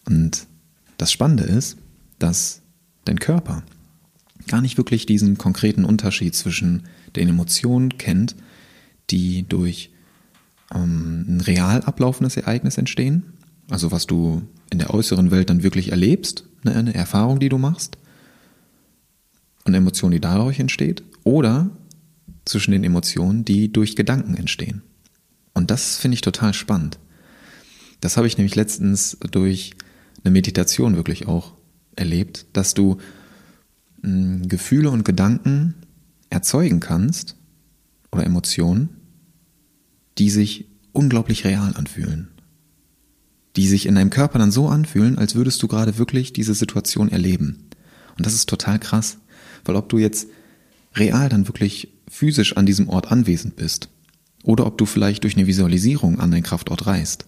Und 0.05 0.47
das 0.97 1.12
Spannende 1.12 1.43
ist, 1.43 1.77
dass 2.19 2.62
dein 3.05 3.19
Körper, 3.19 3.63
gar 4.47 4.62
nicht 4.62 4.77
wirklich 4.77 5.05
diesen 5.05 5.38
konkreten 5.38 5.85
Unterschied 5.85 6.35
zwischen 6.35 6.83
den 7.15 7.29
Emotionen 7.29 7.97
kennt, 7.97 8.35
die 9.09 9.43
durch 9.47 9.91
ähm, 10.74 11.25
ein 11.27 11.41
real 11.41 11.81
ablaufendes 11.81 12.38
Ereignis 12.38 12.77
entstehen, 12.77 13.33
also 13.69 13.91
was 13.91 14.05
du 14.05 14.43
in 14.69 14.79
der 14.79 14.93
äußeren 14.93 15.31
Welt 15.31 15.50
dann 15.50 15.63
wirklich 15.63 15.91
erlebst, 15.91 16.45
ne, 16.63 16.75
eine 16.75 16.93
Erfahrung, 16.93 17.39
die 17.39 17.50
du 17.50 17.57
machst, 17.57 17.97
und 19.63 19.74
Emotion, 19.74 20.12
die 20.12 20.19
dadurch 20.19 20.59
entsteht, 20.59 21.03
oder 21.24 21.71
zwischen 22.45 22.71
den 22.71 22.83
Emotionen, 22.83 23.45
die 23.45 23.74
durch 23.74 23.95
Gedanken 23.95 24.35
entstehen. 24.35 24.83
Und 25.55 25.71
das 25.71 25.97
finde 25.97 26.15
ich 26.15 26.21
total 26.21 26.53
spannend. 26.53 27.00
Das 28.01 28.17
habe 28.17 28.27
ich 28.27 28.38
nämlich 28.38 28.55
letztens 28.55 29.17
durch 29.31 29.71
eine 30.25 30.32
Meditation 30.32 30.96
wirklich 30.96 31.27
auch 31.27 31.53
erlebt, 31.96 32.48
dass 32.53 32.74
du 32.74 32.98
mh, 34.01 34.10
hm, 34.10 34.48
Gefühle 34.48 34.89
und 34.89 35.05
Gedanken 35.05 35.75
erzeugen 36.29 36.79
kannst 36.79 37.36
oder 38.12 38.25
Emotionen, 38.25 38.89
die 40.17 40.29
sich 40.29 40.65
unglaublich 40.91 41.46
real 41.46 41.74
anfühlen. 41.75 42.29
Die 43.55 43.67
sich 43.67 43.86
in 43.86 43.96
deinem 43.96 44.10
Körper 44.10 44.39
dann 44.39 44.51
so 44.51 44.67
anfühlen, 44.67 45.17
als 45.17 45.36
würdest 45.36 45.62
du 45.63 45.67
gerade 45.67 45.98
wirklich 45.98 46.34
diese 46.34 46.55
Situation 46.55 47.10
erleben. 47.10 47.70
Und 48.17 48.25
das 48.25 48.34
ist 48.34 48.50
total 48.50 48.79
krass, 48.79 49.17
weil 49.63 49.75
ob 49.75 49.89
du 49.89 49.98
jetzt 49.98 50.27
real 50.96 51.29
dann 51.29 51.48
wirklich 51.48 51.89
physisch 52.10 52.58
an 52.58 52.65
diesem 52.65 52.89
Ort 52.89 53.12
anwesend 53.12 53.55
bist 53.55 53.89
oder 54.44 54.65
ob 54.65 54.77
du 54.77 54.86
vielleicht 54.86 55.24
durch 55.24 55.36
eine 55.36 55.48
Visualisierung 55.48 56.20
an 56.20 56.32
deinen 56.32 56.44
Kraftort 56.44 56.88
reist. 56.88 57.25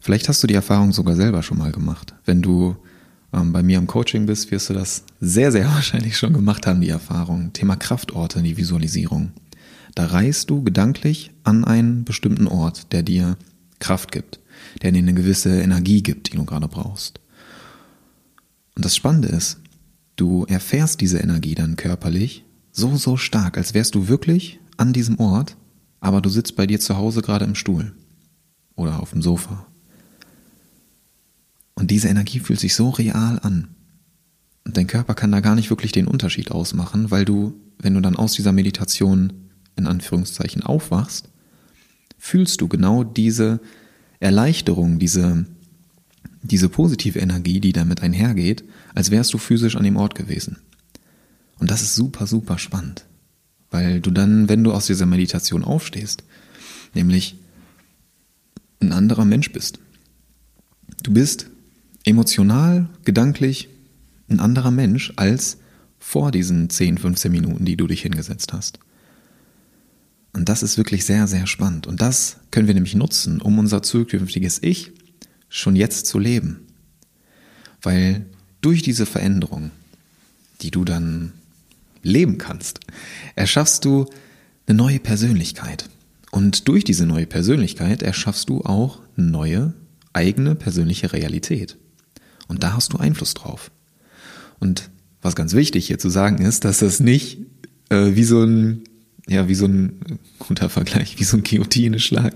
Vielleicht 0.00 0.28
hast 0.28 0.42
du 0.42 0.46
die 0.46 0.54
Erfahrung 0.54 0.92
sogar 0.92 1.16
selber 1.16 1.42
schon 1.42 1.58
mal 1.58 1.72
gemacht. 1.72 2.14
Wenn 2.24 2.42
du 2.42 2.76
ähm, 3.32 3.52
bei 3.52 3.62
mir 3.62 3.78
im 3.78 3.86
Coaching 3.86 4.26
bist, 4.26 4.50
wirst 4.50 4.70
du 4.70 4.74
das 4.74 5.04
sehr, 5.20 5.52
sehr 5.52 5.66
wahrscheinlich 5.74 6.16
schon 6.16 6.32
gemacht 6.32 6.66
haben, 6.66 6.80
die 6.80 6.88
Erfahrung. 6.88 7.52
Thema 7.52 7.76
Kraftorte, 7.76 8.42
die 8.42 8.56
Visualisierung. 8.56 9.32
Da 9.94 10.06
reist 10.06 10.50
du 10.50 10.62
gedanklich 10.62 11.32
an 11.42 11.64
einen 11.64 12.04
bestimmten 12.04 12.46
Ort, 12.46 12.92
der 12.92 13.02
dir 13.02 13.36
Kraft 13.80 14.12
gibt, 14.12 14.40
der 14.82 14.92
dir 14.92 14.98
eine 14.98 15.14
gewisse 15.14 15.60
Energie 15.60 16.02
gibt, 16.02 16.32
die 16.32 16.36
du 16.36 16.44
gerade 16.44 16.68
brauchst. 16.68 17.20
Und 18.76 18.84
das 18.84 18.94
Spannende 18.94 19.28
ist, 19.28 19.58
du 20.14 20.44
erfährst 20.44 21.00
diese 21.00 21.18
Energie 21.18 21.54
dann 21.54 21.76
körperlich 21.76 22.44
so, 22.70 22.96
so 22.96 23.16
stark, 23.16 23.58
als 23.58 23.74
wärst 23.74 23.96
du 23.96 24.06
wirklich 24.06 24.60
an 24.76 24.92
diesem 24.92 25.18
Ort, 25.18 25.56
aber 26.00 26.20
du 26.20 26.28
sitzt 26.28 26.54
bei 26.54 26.66
dir 26.66 26.78
zu 26.78 26.96
Hause 26.96 27.22
gerade 27.22 27.44
im 27.44 27.56
Stuhl 27.56 27.92
oder 28.76 29.02
auf 29.02 29.10
dem 29.10 29.22
Sofa. 29.22 29.66
Und 31.78 31.92
diese 31.92 32.08
Energie 32.08 32.40
fühlt 32.40 32.58
sich 32.58 32.74
so 32.74 32.90
real 32.90 33.38
an. 33.40 33.68
Und 34.64 34.76
dein 34.76 34.88
Körper 34.88 35.14
kann 35.14 35.30
da 35.30 35.38
gar 35.38 35.54
nicht 35.54 35.70
wirklich 35.70 35.92
den 35.92 36.08
Unterschied 36.08 36.50
ausmachen, 36.50 37.12
weil 37.12 37.24
du, 37.24 37.54
wenn 37.78 37.94
du 37.94 38.00
dann 38.00 38.16
aus 38.16 38.32
dieser 38.32 38.50
Meditation 38.50 39.32
in 39.76 39.86
Anführungszeichen 39.86 40.64
aufwachst, 40.64 41.28
fühlst 42.18 42.60
du 42.60 42.66
genau 42.66 43.04
diese 43.04 43.60
Erleichterung, 44.18 44.98
diese, 44.98 45.46
diese 46.42 46.68
positive 46.68 47.20
Energie, 47.20 47.60
die 47.60 47.72
damit 47.72 48.02
einhergeht, 48.02 48.64
als 48.92 49.12
wärst 49.12 49.32
du 49.32 49.38
physisch 49.38 49.76
an 49.76 49.84
dem 49.84 49.98
Ort 49.98 50.16
gewesen. 50.16 50.56
Und 51.60 51.70
das 51.70 51.82
ist 51.82 51.94
super, 51.94 52.26
super 52.26 52.58
spannend. 52.58 53.04
Weil 53.70 54.00
du 54.00 54.10
dann, 54.10 54.48
wenn 54.48 54.64
du 54.64 54.72
aus 54.72 54.86
dieser 54.86 55.06
Meditation 55.06 55.62
aufstehst, 55.62 56.24
nämlich 56.92 57.36
ein 58.80 58.90
anderer 58.90 59.24
Mensch 59.24 59.52
bist. 59.52 59.78
Du 61.04 61.12
bist 61.12 61.46
emotional, 62.08 62.88
gedanklich 63.04 63.68
ein 64.28 64.40
anderer 64.40 64.70
Mensch 64.70 65.12
als 65.16 65.58
vor 65.98 66.30
diesen 66.30 66.70
10, 66.70 66.98
15 66.98 67.30
Minuten, 67.30 67.64
die 67.64 67.76
du 67.76 67.86
dich 67.86 68.02
hingesetzt 68.02 68.52
hast. 68.52 68.78
Und 70.32 70.48
das 70.48 70.62
ist 70.62 70.78
wirklich 70.78 71.04
sehr, 71.04 71.26
sehr 71.26 71.46
spannend. 71.46 71.86
Und 71.86 72.00
das 72.00 72.38
können 72.50 72.66
wir 72.66 72.74
nämlich 72.74 72.94
nutzen, 72.94 73.40
um 73.40 73.58
unser 73.58 73.82
zukünftiges 73.82 74.62
Ich 74.62 74.92
schon 75.48 75.76
jetzt 75.76 76.06
zu 76.06 76.18
leben. 76.18 76.60
Weil 77.82 78.26
durch 78.60 78.82
diese 78.82 79.06
Veränderung, 79.06 79.70
die 80.62 80.70
du 80.70 80.84
dann 80.84 81.32
leben 82.02 82.38
kannst, 82.38 82.80
erschaffst 83.34 83.84
du 83.84 84.06
eine 84.66 84.76
neue 84.76 84.98
Persönlichkeit. 84.98 85.88
Und 86.30 86.68
durch 86.68 86.84
diese 86.84 87.06
neue 87.06 87.26
Persönlichkeit 87.26 88.02
erschaffst 88.02 88.48
du 88.48 88.62
auch 88.62 89.00
eine 89.16 89.26
neue 89.26 89.74
eigene 90.12 90.54
persönliche 90.54 91.12
Realität. 91.12 91.78
Und 92.48 92.62
da 92.62 92.72
hast 92.72 92.92
du 92.92 92.98
Einfluss 92.98 93.34
drauf. 93.34 93.70
Und 94.58 94.90
was 95.22 95.36
ganz 95.36 95.54
wichtig 95.54 95.86
hier 95.86 95.98
zu 95.98 96.08
sagen 96.08 96.38
ist, 96.44 96.64
dass 96.64 96.78
das 96.78 97.00
nicht 97.00 97.38
äh, 97.90 98.14
wie 98.14 98.24
so 98.24 98.42
ein 98.42 98.82
ja, 99.28 99.46
wie 99.46 99.54
so 99.54 99.66
ein 99.66 100.00
guter 100.38 100.70
Vergleich, 100.70 101.18
wie 101.18 101.24
so 101.24 101.36
ein 101.36 101.44
Guillotine-Schlag, 101.44 102.34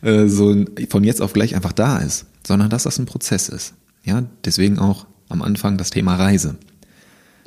äh, 0.00 0.26
so 0.26 0.64
von 0.88 1.04
jetzt 1.04 1.20
auf 1.20 1.34
gleich 1.34 1.54
einfach 1.54 1.72
da 1.72 1.98
ist, 1.98 2.24
sondern 2.46 2.70
dass 2.70 2.84
das 2.84 2.98
ein 2.98 3.04
Prozess 3.04 3.50
ist. 3.50 3.74
Ja, 4.04 4.24
deswegen 4.44 4.78
auch 4.78 5.06
am 5.28 5.42
Anfang 5.42 5.76
das 5.76 5.90
Thema 5.90 6.16
Reise. 6.16 6.56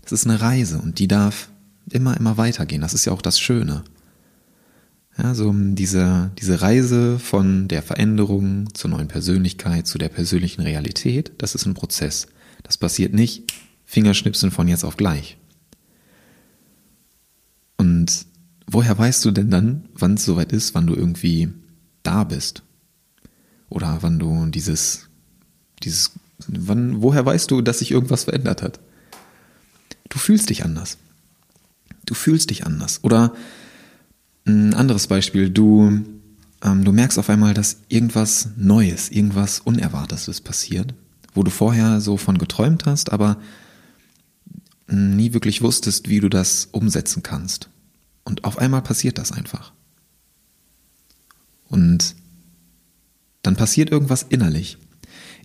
Das 0.04 0.12
ist 0.12 0.28
eine 0.28 0.40
Reise 0.42 0.78
und 0.78 1.00
die 1.00 1.08
darf 1.08 1.50
immer, 1.90 2.16
immer 2.18 2.38
weitergehen. 2.38 2.82
Das 2.82 2.94
ist 2.94 3.06
ja 3.06 3.14
auch 3.14 3.22
das 3.22 3.40
Schöne. 3.40 3.84
Ja, 5.18 5.36
so 5.36 5.54
diese, 5.54 6.32
diese 6.40 6.62
Reise 6.62 7.20
von 7.20 7.68
der 7.68 7.84
Veränderung 7.84 8.74
zur 8.74 8.90
neuen 8.90 9.08
Persönlichkeit, 9.08 9.86
zu 9.86 9.98
der 9.98 10.10
persönlichen 10.10 10.62
Realität, 10.62 11.34
das 11.38 11.54
ist 11.54 11.66
ein 11.66 11.76
Prozess. 11.76 12.28
Das 12.64 12.78
passiert 12.78 13.14
nicht 13.14 13.54
Fingerschnipsen 13.86 14.50
von 14.50 14.68
jetzt 14.68 14.84
auf 14.84 14.98
gleich. 14.98 15.38
Und 17.78 18.26
woher 18.66 18.98
weißt 18.98 19.24
du 19.26 19.32
denn 19.32 19.52
dann, 19.52 19.88
wann 19.94 20.16
es 20.16 20.26
soweit 20.26 20.52
ist, 20.52 20.74
wann 20.74 20.88
du 20.88 20.96
irgendwie 20.96 21.50
da 22.02 22.24
bist? 22.24 22.64
Oder 23.70 24.00
wann 24.02 24.18
du 24.18 24.48
dieses, 24.48 25.10
dieses, 25.84 26.12
wann, 26.48 27.02
woher 27.04 27.26
weißt 27.26 27.52
du, 27.52 27.62
dass 27.62 27.80
sich 27.80 27.92
irgendwas 27.92 28.24
verändert 28.24 28.64
hat? 28.64 28.80
Du 30.10 30.18
fühlst 30.18 30.50
dich 30.50 30.64
anders. 30.64 30.98
Du 32.06 32.16
fühlst 32.16 32.50
dich 32.50 32.66
anders. 32.66 33.04
Oder 33.04 33.34
ein 34.46 34.74
anderes 34.74 35.08
Beispiel, 35.08 35.50
du, 35.50 36.02
ähm, 36.62 36.84
du 36.84 36.92
merkst 36.92 37.18
auf 37.20 37.30
einmal, 37.30 37.54
dass 37.54 37.78
irgendwas 37.88 38.50
Neues, 38.58 39.10
irgendwas 39.10 39.60
Unerwartetes 39.60 40.42
passiert, 40.42 40.94
wo 41.34 41.44
du 41.44 41.52
vorher 41.52 42.02
so 42.02 42.18
von 42.18 42.38
geträumt 42.38 42.86
hast, 42.86 43.12
aber 43.12 43.38
nie 44.88 45.34
wirklich 45.34 45.62
wusstest, 45.62 46.10
wie 46.10 46.20
du 46.20 46.30
das 46.30 46.68
umsetzen 46.72 47.24
kannst. 47.24 47.70
Und 48.24 48.44
auf 48.44 48.58
einmal 48.58 48.82
passiert 48.82 49.18
das 49.18 49.32
einfach. 49.32 49.74
Und 51.68 52.16
dann 53.42 53.56
passiert 53.56 53.92
irgendwas 53.92 54.24
innerlich. 54.24 54.78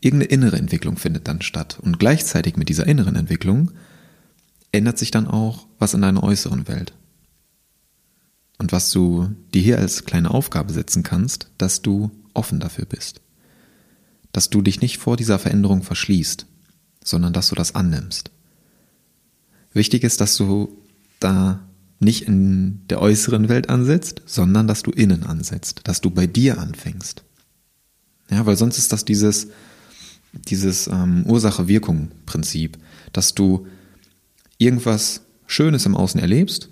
Irgendeine 0.00 0.31
innere 0.31 0.57
Entwicklung 0.57 0.97
findet 0.97 1.26
dann 1.26 1.43
statt. 1.43 1.78
Und 1.81 1.99
gleichzeitig 1.99 2.57
mit 2.57 2.69
dieser 2.69 2.87
inneren 2.87 3.17
Entwicklung 3.17 3.73
ändert 4.71 4.99
sich 4.99 5.11
dann 5.11 5.26
auch 5.26 5.67
was 5.78 5.95
in 5.95 6.02
deiner 6.02 6.23
äußeren 6.23 6.69
Welt. 6.69 6.93
Und 8.59 8.73
was 8.73 8.91
du 8.91 9.31
dir 9.55 9.62
hier 9.62 9.79
als 9.79 10.05
kleine 10.05 10.33
Aufgabe 10.33 10.73
setzen 10.73 11.03
kannst, 11.03 11.49
dass 11.59 11.81
du 11.81 12.11
offen 12.35 12.61
dafür 12.61 12.85
bist. 12.85 13.21
Dass 14.33 14.50
du 14.50 14.62
dich 14.62 14.81
nicht 14.81 14.99
vor 14.99 15.17
dieser 15.17 15.38
Veränderung 15.38 15.83
verschließt, 15.83 16.47
sondern 17.05 17.33
dass 17.33 17.49
du 17.49 17.55
das 17.55 17.75
annimmst. 17.75 18.31
Wichtig 19.73 20.03
ist, 20.03 20.21
dass 20.21 20.37
du 20.37 20.77
da 21.21 21.61
nicht 22.00 22.23
in 22.23 22.87
der 22.88 23.00
äußeren 23.00 23.49
Welt 23.49 23.69
ansetzt, 23.69 24.23
sondern 24.27 24.67
dass 24.67 24.83
du 24.83 24.91
innen 24.91 25.25
ansetzt, 25.25 25.81
dass 25.85 26.00
du 26.00 26.11
bei 26.11 26.27
dir 26.27 26.59
anfängst. 26.59 27.25
Ja, 28.31 28.47
weil 28.47 28.57
sonst 28.57 28.79
ist 28.79 28.93
das 28.93 29.05
dieses, 29.05 29.49
dieses 30.33 30.87
ähm, 30.87 31.25
Ursache-Wirkung-Prinzip, 31.27 32.79
dass 33.12 33.35
du 33.35 33.67
irgendwas 34.59 35.23
Schönes 35.47 35.87
im 35.87 35.97
Außen 35.97 36.21
erlebst, 36.21 36.69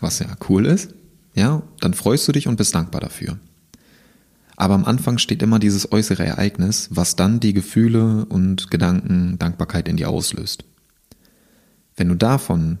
was 0.00 0.20
ja 0.20 0.28
cool 0.48 0.66
ist, 0.66 0.94
ja, 1.34 1.62
dann 1.80 1.94
freust 1.94 2.26
du 2.28 2.32
dich 2.32 2.48
und 2.48 2.56
bist 2.56 2.74
dankbar 2.74 3.00
dafür. 3.00 3.38
Aber 4.56 4.74
am 4.74 4.84
Anfang 4.84 5.18
steht 5.18 5.42
immer 5.42 5.60
dieses 5.60 5.92
äußere 5.92 6.24
Ereignis, 6.24 6.88
was 6.90 7.14
dann 7.14 7.38
die 7.38 7.52
Gefühle 7.52 8.24
und 8.24 8.72
Gedanken, 8.72 9.38
Dankbarkeit 9.38 9.86
in 9.86 9.96
dir 9.96 10.08
auslöst. 10.08 10.64
Wenn 11.96 12.08
du 12.08 12.16
davon 12.16 12.78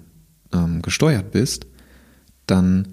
ähm, 0.52 0.82
gesteuert 0.82 1.30
bist, 1.30 1.66
dann 2.46 2.88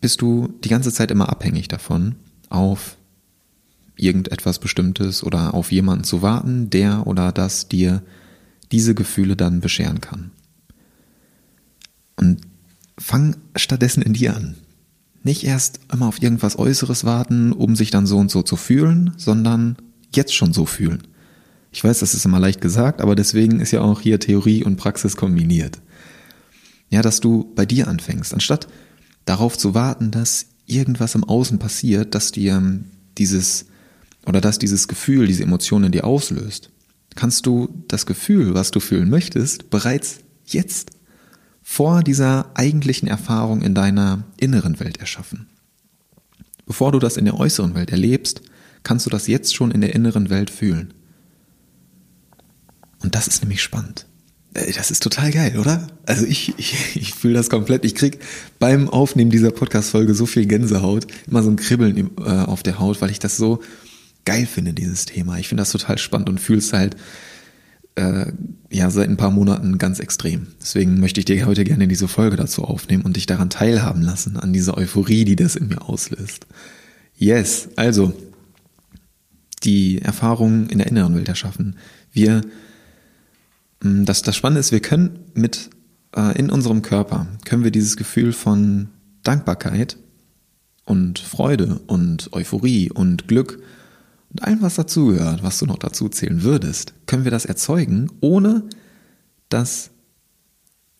bist 0.00 0.20
du 0.20 0.52
die 0.64 0.68
ganze 0.68 0.92
Zeit 0.92 1.10
immer 1.10 1.28
abhängig 1.28 1.68
davon, 1.68 2.16
auf 2.48 2.96
irgendetwas 3.96 4.58
Bestimmtes 4.58 5.22
oder 5.22 5.54
auf 5.54 5.70
jemanden 5.70 6.04
zu 6.04 6.22
warten, 6.22 6.70
der 6.70 7.06
oder 7.06 7.32
das 7.32 7.68
dir 7.68 8.02
diese 8.72 8.94
Gefühle 8.94 9.36
dann 9.36 9.60
bescheren 9.60 10.00
kann. 10.00 10.32
Und 12.16 12.40
fang 13.00 13.36
stattdessen 13.56 14.02
in 14.02 14.12
dir 14.12 14.36
an. 14.36 14.56
Nicht 15.22 15.44
erst 15.44 15.80
immer 15.92 16.06
auf 16.06 16.22
irgendwas 16.22 16.58
Äußeres 16.58 17.04
warten, 17.04 17.52
um 17.52 17.76
sich 17.76 17.90
dann 17.90 18.06
so 18.06 18.18
und 18.18 18.30
so 18.30 18.42
zu 18.42 18.56
fühlen, 18.56 19.12
sondern 19.16 19.76
jetzt 20.14 20.34
schon 20.34 20.52
so 20.52 20.66
fühlen. 20.66 21.02
Ich 21.72 21.84
weiß, 21.84 22.00
das 22.00 22.14
ist 22.14 22.24
immer 22.24 22.40
leicht 22.40 22.60
gesagt, 22.60 23.00
aber 23.00 23.14
deswegen 23.14 23.60
ist 23.60 23.70
ja 23.70 23.80
auch 23.80 24.00
hier 24.00 24.18
Theorie 24.18 24.64
und 24.64 24.76
Praxis 24.76 25.16
kombiniert. 25.16 25.80
Ja, 26.88 27.02
dass 27.02 27.20
du 27.20 27.52
bei 27.54 27.66
dir 27.66 27.86
anfängst, 27.88 28.34
anstatt 28.34 28.66
darauf 29.24 29.56
zu 29.56 29.74
warten, 29.74 30.10
dass 30.10 30.46
irgendwas 30.66 31.14
im 31.14 31.24
Außen 31.24 31.58
passiert, 31.58 32.14
dass 32.14 32.32
dir 32.32 32.80
dieses 33.18 33.66
oder 34.26 34.40
dass 34.40 34.58
dieses 34.58 34.88
Gefühl, 34.88 35.26
diese 35.26 35.44
Emotionen 35.44 35.86
in 35.86 35.92
dir 35.92 36.04
auslöst, 36.04 36.70
kannst 37.14 37.46
du 37.46 37.68
das 37.88 38.06
Gefühl, 38.06 38.54
was 38.54 38.70
du 38.70 38.80
fühlen 38.80 39.08
möchtest, 39.08 39.70
bereits 39.70 40.20
jetzt 40.46 40.90
vor 41.72 42.02
dieser 42.02 42.50
eigentlichen 42.54 43.06
Erfahrung 43.06 43.62
in 43.62 43.76
deiner 43.76 44.24
inneren 44.38 44.80
Welt 44.80 44.96
erschaffen. 44.96 45.46
Bevor 46.66 46.90
du 46.90 46.98
das 46.98 47.16
in 47.16 47.26
der 47.26 47.38
äußeren 47.38 47.76
Welt 47.76 47.92
erlebst, 47.92 48.42
kannst 48.82 49.06
du 49.06 49.10
das 49.10 49.28
jetzt 49.28 49.54
schon 49.54 49.70
in 49.70 49.80
der 49.80 49.94
inneren 49.94 50.30
Welt 50.30 50.50
fühlen. 50.50 50.92
Und 53.04 53.14
das 53.14 53.28
ist 53.28 53.42
nämlich 53.42 53.62
spannend. 53.62 54.06
Äh, 54.52 54.72
das 54.72 54.90
ist 54.90 55.00
total 55.00 55.30
geil, 55.30 55.60
oder? 55.60 55.86
Also 56.06 56.26
ich, 56.26 56.52
ich, 56.58 56.96
ich 56.96 57.14
fühle 57.14 57.34
das 57.34 57.48
komplett. 57.48 57.84
Ich 57.84 57.94
krieg 57.94 58.18
beim 58.58 58.90
Aufnehmen 58.90 59.30
dieser 59.30 59.52
Podcast-Folge 59.52 60.12
so 60.14 60.26
viel 60.26 60.46
Gänsehaut, 60.46 61.06
immer 61.28 61.44
so 61.44 61.50
ein 61.50 61.56
Kribbeln 61.56 62.10
äh, 62.18 62.22
auf 62.22 62.64
der 62.64 62.80
Haut, 62.80 63.00
weil 63.00 63.12
ich 63.12 63.20
das 63.20 63.36
so 63.36 63.60
geil 64.24 64.46
finde, 64.46 64.72
dieses 64.72 65.04
Thema. 65.04 65.38
Ich 65.38 65.46
finde 65.46 65.60
das 65.60 65.70
total 65.70 65.98
spannend 65.98 66.30
und 66.30 66.40
fühle 66.40 66.58
es 66.58 66.72
halt 66.72 66.96
äh, 67.96 68.26
ja 68.70 68.90
seit 68.90 69.08
ein 69.08 69.16
paar 69.16 69.30
Monaten 69.30 69.78
ganz 69.78 69.98
extrem. 70.00 70.48
Deswegen 70.60 71.00
möchte 71.00 71.20
ich 71.20 71.26
dir 71.26 71.46
heute 71.46 71.64
gerne 71.64 71.88
diese 71.88 72.08
Folge 72.08 72.36
dazu 72.36 72.64
aufnehmen 72.64 73.04
und 73.04 73.16
dich 73.16 73.26
daran 73.26 73.50
teilhaben 73.50 74.02
lassen, 74.02 74.36
an 74.36 74.52
dieser 74.52 74.76
Euphorie, 74.76 75.24
die 75.24 75.36
das 75.36 75.56
in 75.56 75.68
mir 75.68 75.82
auslöst. 75.88 76.46
Yes, 77.16 77.68
also 77.76 78.12
die 79.62 80.00
Erfahrungen 80.00 80.68
in 80.70 80.78
der 80.78 80.86
inneren 80.86 81.14
Welt 81.14 81.28
erschaffen. 81.28 81.76
Wir 82.12 82.42
Mm, 83.82 84.04
das, 84.04 84.22
das 84.22 84.36
Spannende 84.36 84.60
ist, 84.60 84.72
wir 84.72 84.80
können 84.80 85.18
mit 85.34 85.70
äh, 86.14 86.38
in 86.38 86.50
unserem 86.50 86.82
Körper 86.82 87.26
können 87.44 87.64
wir 87.64 87.70
dieses 87.70 87.96
Gefühl 87.96 88.32
von 88.32 88.88
Dankbarkeit 89.22 89.96
und 90.84 91.18
Freude 91.18 91.80
und 91.86 92.32
Euphorie 92.32 92.90
und 92.90 93.28
Glück 93.28 93.62
und 94.30 94.44
allem, 94.44 94.62
was 94.62 94.76
dazugehört, 94.76 95.42
was 95.42 95.58
du 95.58 95.66
noch 95.66 95.78
dazu 95.78 96.08
zählen 96.08 96.42
würdest, 96.42 96.94
können 97.06 97.24
wir 97.24 97.30
das 97.30 97.44
erzeugen, 97.44 98.10
ohne 98.20 98.64
dass 99.48 99.90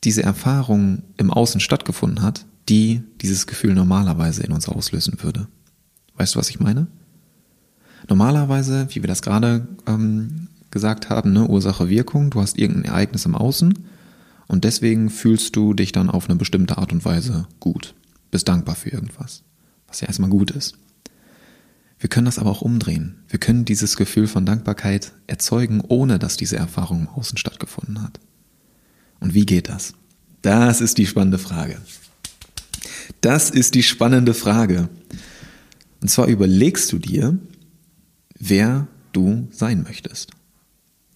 diese 0.03 0.23
Erfahrung 0.23 1.03
im 1.17 1.31
Außen 1.31 1.61
stattgefunden 1.61 2.23
hat, 2.23 2.47
die 2.69 3.03
dieses 3.21 3.47
Gefühl 3.47 3.75
normalerweise 3.75 4.43
in 4.43 4.53
uns 4.53 4.69
auslösen 4.69 5.23
würde. 5.23 5.47
Weißt 6.17 6.35
du, 6.35 6.39
was 6.39 6.51
ich 6.51 6.61
meine? 6.61 6.89
Normalerweise, 8.09 8.89
wie 8.91 9.03
wir 9.03 9.09
das 9.09 9.23
gerade 9.23 9.69
ähm, 9.87 10.49
gesagt 10.71 11.11
haben, 11.11 11.33
ne, 11.33 11.47
Ursache-Wirkung, 11.47 12.31
du 12.31 12.41
hast 12.41 12.59
irgendein 12.59 12.93
Ereignis 12.93 13.27
im 13.27 13.37
Außen 13.37 13.75
und 14.49 14.65
deswegen 14.65 15.11
fühlst 15.11 15.55
du 15.55 15.75
dich 15.75 15.93
dann 15.93 16.11
auf 16.11 16.29
eine 16.29 16.37
bestimmte 16.37 16.79
Art 16.79 16.93
und 16.93 17.05
Weise 17.05 17.47
gut, 17.61 17.95
bist 18.31 18.49
dankbar 18.49 18.75
für 18.75 18.91
irgendwas, 18.91 19.43
was 19.87 20.01
ja 20.01 20.09
erstmal 20.09 20.31
gut 20.31 20.51
ist. 20.51 20.77
Wir 22.01 22.09
können 22.09 22.25
das 22.25 22.39
aber 22.39 22.51
auch 22.51 22.63
umdrehen. 22.63 23.17
Wir 23.29 23.39
können 23.39 23.67
dieses 23.67 23.97
Gefühl 23.97 24.27
von 24.27 24.47
Dankbarkeit 24.47 25.13
erzeugen, 25.27 25.83
ohne 25.87 26.19
dass 26.19 26.39
diese 26.39 26.57
Erfahrung 26.57 27.01
im 27.03 27.09
Außen 27.09 27.37
stattgefunden 27.37 28.03
hat. 28.03 28.19
Und 29.21 29.35
wie 29.35 29.45
geht 29.45 29.69
das? 29.69 29.93
Das 30.41 30.81
ist 30.81 30.97
die 30.97 31.07
spannende 31.07 31.39
Frage. 31.39 31.77
Das 33.21 33.51
ist 33.51 33.75
die 33.75 33.83
spannende 33.83 34.33
Frage. 34.33 34.89
Und 36.01 36.09
zwar 36.09 36.27
überlegst 36.27 36.91
du 36.91 36.99
dir, 36.99 37.39
wer 38.39 38.89
du 39.13 39.49
sein 39.51 39.83
möchtest. 39.83 40.31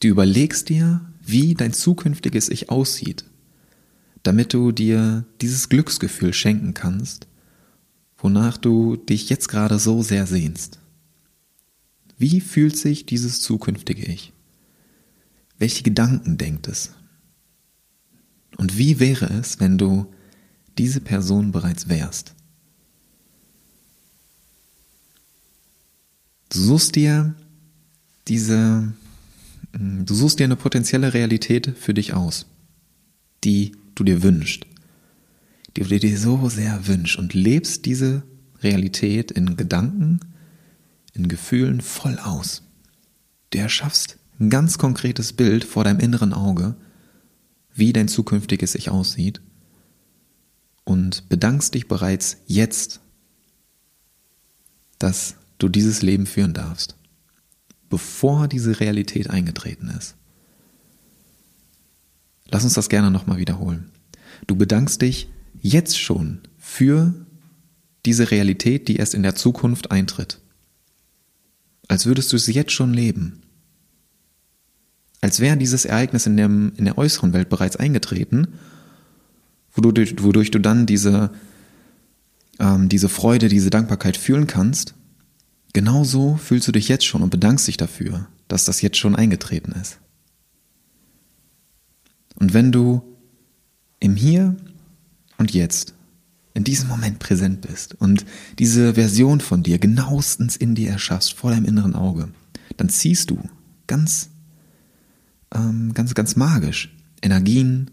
Du 0.00 0.08
überlegst 0.08 0.68
dir, 0.68 1.00
wie 1.22 1.54
dein 1.54 1.72
zukünftiges 1.72 2.50
Ich 2.50 2.68
aussieht, 2.68 3.24
damit 4.22 4.52
du 4.52 4.70
dir 4.70 5.24
dieses 5.40 5.70
Glücksgefühl 5.70 6.34
schenken 6.34 6.74
kannst, 6.74 7.26
wonach 8.24 8.56
du 8.56 8.96
dich 8.96 9.28
jetzt 9.28 9.48
gerade 9.48 9.78
so 9.78 10.02
sehr 10.02 10.26
sehnst. 10.26 10.78
Wie 12.16 12.40
fühlt 12.40 12.74
sich 12.74 13.04
dieses 13.04 13.42
zukünftige 13.42 14.06
Ich? 14.06 14.32
Welche 15.58 15.82
Gedanken 15.82 16.38
denkt 16.38 16.66
es? 16.66 16.92
Und 18.56 18.78
wie 18.78 18.98
wäre 18.98 19.26
es, 19.26 19.60
wenn 19.60 19.76
du 19.76 20.06
diese 20.78 21.02
Person 21.02 21.52
bereits 21.52 21.90
wärst? 21.90 22.34
Du 26.48 26.60
suchst 26.60 26.96
dir 26.96 27.34
diese 28.26 28.90
du 29.72 30.14
suchst 30.14 30.38
dir 30.38 30.44
eine 30.44 30.56
potenzielle 30.56 31.12
Realität 31.12 31.74
für 31.76 31.92
dich 31.92 32.14
aus, 32.14 32.46
die 33.42 33.72
du 33.94 34.02
dir 34.02 34.22
wünschst, 34.22 34.64
die 35.76 35.82
du 35.82 35.98
dir 35.98 36.18
so 36.18 36.48
sehr 36.48 36.86
wünschst 36.86 37.18
und 37.18 37.34
lebst 37.34 37.84
diese 37.84 38.22
Realität 38.62 39.30
in 39.30 39.56
Gedanken, 39.56 40.20
in 41.12 41.28
Gefühlen 41.28 41.80
voll 41.80 42.18
aus. 42.18 42.62
Du 43.50 43.58
erschaffst 43.58 44.18
ein 44.40 44.50
ganz 44.50 44.78
konkretes 44.78 45.32
Bild 45.32 45.64
vor 45.64 45.84
deinem 45.84 46.00
inneren 46.00 46.32
Auge, 46.32 46.76
wie 47.74 47.92
dein 47.92 48.08
zukünftiges 48.08 48.72
sich 48.72 48.90
aussieht 48.90 49.40
und 50.84 51.28
bedankst 51.28 51.74
dich 51.74 51.88
bereits 51.88 52.38
jetzt, 52.46 53.00
dass 54.98 55.36
du 55.58 55.68
dieses 55.68 56.02
Leben 56.02 56.26
führen 56.26 56.54
darfst 56.54 56.96
bevor 57.94 58.48
diese 58.48 58.80
Realität 58.80 59.30
eingetreten 59.30 59.88
ist. 59.96 60.16
Lass 62.48 62.64
uns 62.64 62.74
das 62.74 62.88
gerne 62.88 63.08
nochmal 63.08 63.38
wiederholen. 63.38 63.88
Du 64.48 64.56
bedankst 64.56 65.00
dich 65.00 65.28
jetzt 65.64 65.98
schon 65.98 66.40
für 66.58 67.14
diese 68.06 68.30
Realität, 68.30 68.88
die 68.88 68.96
erst 68.96 69.14
in 69.14 69.22
der 69.22 69.34
Zukunft 69.34 69.90
eintritt. 69.90 70.40
Als 71.88 72.06
würdest 72.06 72.32
du 72.32 72.38
sie 72.38 72.52
jetzt 72.52 72.72
schon 72.72 72.94
leben. 72.94 73.42
Als 75.20 75.40
wäre 75.40 75.56
dieses 75.56 75.84
Ereignis 75.84 76.26
in, 76.26 76.36
dem, 76.36 76.72
in 76.76 76.84
der 76.84 76.98
äußeren 76.98 77.32
Welt 77.32 77.48
bereits 77.48 77.76
eingetreten, 77.76 78.54
wodurch, 79.72 80.22
wodurch 80.22 80.50
du 80.50 80.58
dann 80.58 80.86
diese, 80.86 81.30
ähm, 82.58 82.88
diese 82.88 83.08
Freude, 83.08 83.48
diese 83.48 83.70
Dankbarkeit 83.70 84.16
fühlen 84.16 84.46
kannst 84.46 84.94
Genauso 85.74 86.36
fühlst 86.36 86.68
du 86.68 86.72
dich 86.72 86.88
jetzt 86.88 87.04
schon 87.04 87.20
und 87.20 87.30
bedankst 87.30 87.66
dich 87.66 87.76
dafür, 87.76 88.28
dass 88.46 88.64
das 88.64 88.80
jetzt 88.80 88.96
schon 88.96 89.16
eingetreten 89.16 89.72
ist. 89.72 89.98
Und 92.36 92.54
wenn 92.54 92.70
du 92.70 93.02
im 93.98 94.14
Hier 94.14 94.56
und 95.38 95.52
Jetzt 95.52 95.94
in 96.54 96.64
diesem 96.64 96.88
Moment 96.88 97.18
präsent 97.18 97.62
bist 97.62 97.94
und 97.94 98.24
diese 98.58 98.94
Version 98.94 99.40
von 99.40 99.62
dir 99.62 99.78
genauestens 99.78 100.56
in 100.56 100.74
dir 100.74 100.90
erschaffst, 100.90 101.34
vor 101.34 101.50
deinem 101.50 101.64
inneren 101.64 101.96
Auge, 101.96 102.28
dann 102.76 102.88
ziehst 102.88 103.30
du 103.30 103.38
ganz, 103.86 104.30
ähm, 105.52 105.92
ganz, 105.94 106.14
ganz 106.14 106.36
magisch 106.36 106.94
Energien, 107.22 107.90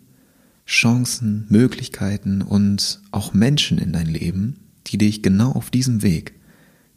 Chancen, 0.66 1.46
Möglichkeiten 1.50 2.42
und 2.42 3.02
auch 3.12 3.34
Menschen 3.34 3.78
in 3.78 3.94
dein 3.94 4.08
Leben, 4.08 4.60
die 4.88 4.98
dich 4.98 5.24
genau 5.24 5.52
auf 5.54 5.70
diesem 5.72 6.04
Weg 6.04 6.34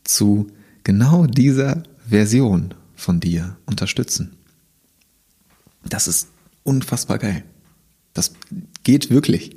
zu 0.05 0.49
genau 0.85 1.27
dieser 1.27 1.83
Version 2.07 2.75
von 2.95 3.21
dir 3.21 3.57
unterstützen. 3.67 4.37
Das 5.89 6.09
ist 6.09 6.29
unfassbar 6.63 7.19
geil. 7.19 7.45
Das 8.15 8.33
geht 8.85 9.11
wirklich. 9.11 9.57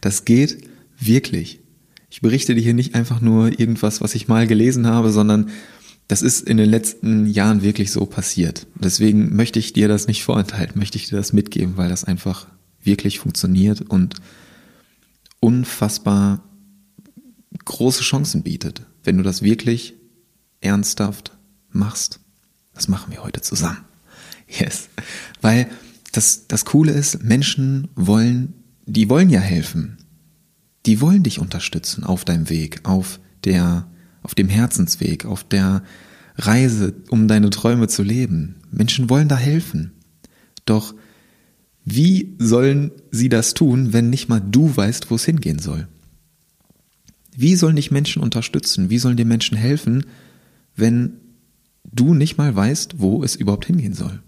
Das 0.00 0.24
geht 0.24 0.66
wirklich. 0.98 1.60
Ich 2.08 2.20
berichte 2.20 2.54
dir 2.54 2.62
hier 2.62 2.74
nicht 2.74 2.94
einfach 2.94 3.20
nur 3.20 3.58
irgendwas, 3.58 4.00
was 4.00 4.14
ich 4.14 4.28
mal 4.28 4.46
gelesen 4.46 4.86
habe, 4.86 5.12
sondern 5.12 5.50
das 6.08 6.22
ist 6.22 6.46
in 6.46 6.56
den 6.56 6.70
letzten 6.70 7.26
Jahren 7.26 7.62
wirklich 7.62 7.90
so 7.90 8.06
passiert. 8.06 8.66
Deswegen 8.76 9.34
möchte 9.34 9.58
ich 9.58 9.72
dir 9.72 9.88
das 9.88 10.06
nicht 10.06 10.22
vorenthalten, 10.22 10.78
möchte 10.78 10.98
ich 10.98 11.08
dir 11.08 11.16
das 11.16 11.32
mitgeben, 11.32 11.76
weil 11.76 11.88
das 11.88 12.04
einfach 12.04 12.46
wirklich 12.80 13.18
funktioniert 13.18 13.82
und 13.82 14.14
unfassbar 15.40 16.42
große 17.64 18.02
Chancen 18.02 18.42
bietet, 18.42 18.82
wenn 19.02 19.16
du 19.16 19.24
das 19.24 19.42
wirklich 19.42 19.94
ernsthaft 20.60 21.32
machst. 21.70 22.20
Das 22.72 22.88
machen 22.88 23.12
wir 23.12 23.24
heute 23.24 23.40
zusammen. 23.40 23.84
Yes. 24.48 24.88
Weil 25.40 25.68
das, 26.16 26.46
das 26.48 26.64
Coole 26.64 26.92
ist, 26.92 27.22
Menschen 27.22 27.88
wollen, 27.94 28.54
die 28.86 29.08
wollen 29.08 29.30
ja 29.30 29.40
helfen. 29.40 29.98
Die 30.86 31.00
wollen 31.00 31.22
dich 31.22 31.40
unterstützen 31.40 32.04
auf 32.04 32.24
deinem 32.24 32.48
Weg, 32.48 32.80
auf 32.84 33.20
der, 33.44 33.88
auf 34.22 34.34
dem 34.34 34.48
Herzensweg, 34.48 35.26
auf 35.26 35.44
der 35.44 35.82
Reise, 36.36 36.94
um 37.10 37.28
deine 37.28 37.50
Träume 37.50 37.88
zu 37.88 38.02
leben. 38.02 38.56
Menschen 38.70 39.10
wollen 39.10 39.28
da 39.28 39.36
helfen. 39.36 39.92
Doch 40.64 40.94
wie 41.84 42.34
sollen 42.38 42.92
sie 43.10 43.28
das 43.28 43.54
tun, 43.54 43.92
wenn 43.92 44.10
nicht 44.10 44.28
mal 44.28 44.40
du 44.40 44.76
weißt, 44.76 45.10
wo 45.10 45.16
es 45.16 45.24
hingehen 45.24 45.58
soll? 45.58 45.86
Wie 47.36 47.56
sollen 47.56 47.76
dich 47.76 47.90
Menschen 47.90 48.22
unterstützen? 48.22 48.90
Wie 48.90 48.98
sollen 48.98 49.16
dir 49.16 49.26
Menschen 49.26 49.56
helfen, 49.56 50.06
wenn 50.74 51.20
du 51.84 52.14
nicht 52.14 52.38
mal 52.38 52.54
weißt, 52.54 53.00
wo 53.00 53.22
es 53.22 53.36
überhaupt 53.36 53.66
hingehen 53.66 53.94
soll. 53.94 54.22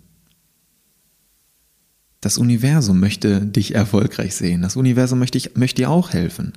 Das 2.20 2.38
Universum 2.38 2.98
möchte 2.98 3.46
dich 3.46 3.74
erfolgreich 3.74 4.34
sehen. 4.34 4.62
Das 4.62 4.76
Universum 4.76 5.18
möchte, 5.18 5.38
ich, 5.38 5.54
möchte 5.56 5.82
dir 5.82 5.90
auch 5.90 6.12
helfen. 6.12 6.52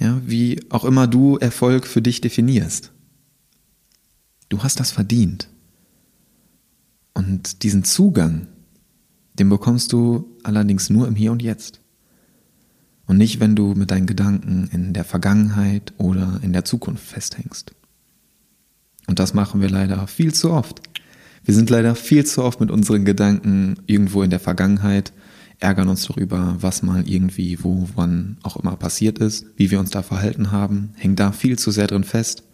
Ja, 0.00 0.20
wie 0.24 0.60
auch 0.70 0.84
immer 0.84 1.06
du 1.06 1.36
Erfolg 1.36 1.86
für 1.86 2.00
dich 2.00 2.20
definierst. 2.20 2.92
Du 4.48 4.62
hast 4.62 4.80
das 4.80 4.92
verdient. 4.92 5.48
Und 7.14 7.62
diesen 7.62 7.84
Zugang 7.84 8.46
Den 9.38 9.48
bekommst 9.48 9.92
du 9.92 10.36
allerdings 10.42 10.90
nur 10.90 11.06
im 11.06 11.14
Hier 11.14 11.30
und 11.30 11.42
Jetzt. 11.42 11.80
Und 13.06 13.18
nicht, 13.18 13.40
wenn 13.40 13.54
du 13.54 13.74
mit 13.74 13.90
deinen 13.90 14.06
Gedanken 14.06 14.68
in 14.72 14.92
der 14.92 15.04
Vergangenheit 15.04 15.92
oder 15.96 16.40
in 16.42 16.52
der 16.52 16.64
Zukunft 16.64 17.04
festhängst. 17.04 17.72
Und 19.06 19.18
das 19.18 19.32
machen 19.32 19.60
wir 19.60 19.70
leider 19.70 20.06
viel 20.06 20.34
zu 20.34 20.50
oft. 20.50 20.82
Wir 21.44 21.54
sind 21.54 21.70
leider 21.70 21.94
viel 21.94 22.24
zu 22.26 22.42
oft 22.42 22.60
mit 22.60 22.70
unseren 22.70 23.04
Gedanken 23.04 23.76
irgendwo 23.86 24.22
in 24.22 24.30
der 24.30 24.40
Vergangenheit, 24.40 25.12
ärgern 25.60 25.88
uns 25.88 26.06
darüber, 26.06 26.56
was 26.60 26.82
mal 26.82 27.08
irgendwie, 27.08 27.62
wo, 27.62 27.88
wann 27.94 28.36
auch 28.42 28.56
immer 28.56 28.76
passiert 28.76 29.18
ist, 29.18 29.46
wie 29.56 29.70
wir 29.70 29.80
uns 29.80 29.90
da 29.90 30.02
verhalten 30.02 30.52
haben, 30.52 30.90
hängen 30.96 31.16
da 31.16 31.32
viel 31.32 31.58
zu 31.58 31.70
sehr 31.70 31.86
drin 31.86 32.04
fest 32.04 32.44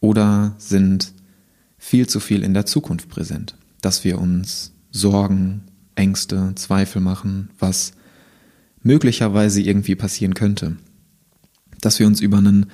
oder 0.00 0.54
sind 0.58 1.12
viel 1.78 2.06
zu 2.06 2.20
viel 2.20 2.42
in 2.42 2.54
der 2.54 2.66
Zukunft 2.66 3.08
präsent, 3.08 3.56
dass 3.80 4.04
wir 4.04 4.18
uns 4.18 4.72
Sorgen, 4.90 5.62
Ängste, 5.94 6.52
Zweifel 6.54 7.00
machen, 7.00 7.50
was 7.58 7.92
möglicherweise 8.82 9.60
irgendwie 9.60 9.94
passieren 9.94 10.34
könnte. 10.34 10.76
Dass 11.80 11.98
wir 11.98 12.06
uns 12.06 12.20
über 12.20 12.38
ein 12.38 12.66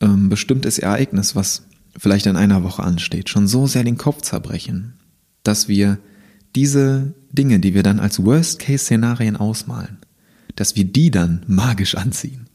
ähm, 0.00 0.28
bestimmtes 0.28 0.78
Ereignis, 0.78 1.36
was 1.36 1.62
vielleicht 1.96 2.26
in 2.26 2.36
einer 2.36 2.62
Woche 2.62 2.82
ansteht, 2.82 3.28
schon 3.28 3.46
so 3.46 3.66
sehr 3.66 3.84
den 3.84 3.98
Kopf 3.98 4.22
zerbrechen, 4.22 4.94
dass 5.42 5.68
wir 5.68 5.98
diese 6.54 7.14
Dinge, 7.32 7.60
die 7.60 7.74
wir 7.74 7.82
dann 7.82 8.00
als 8.00 8.24
Worst-Case-Szenarien 8.24 9.36
ausmalen, 9.36 9.98
dass 10.56 10.76
wir 10.76 10.84
die 10.84 11.10
dann 11.10 11.44
magisch 11.46 11.96
anziehen. 11.96 12.48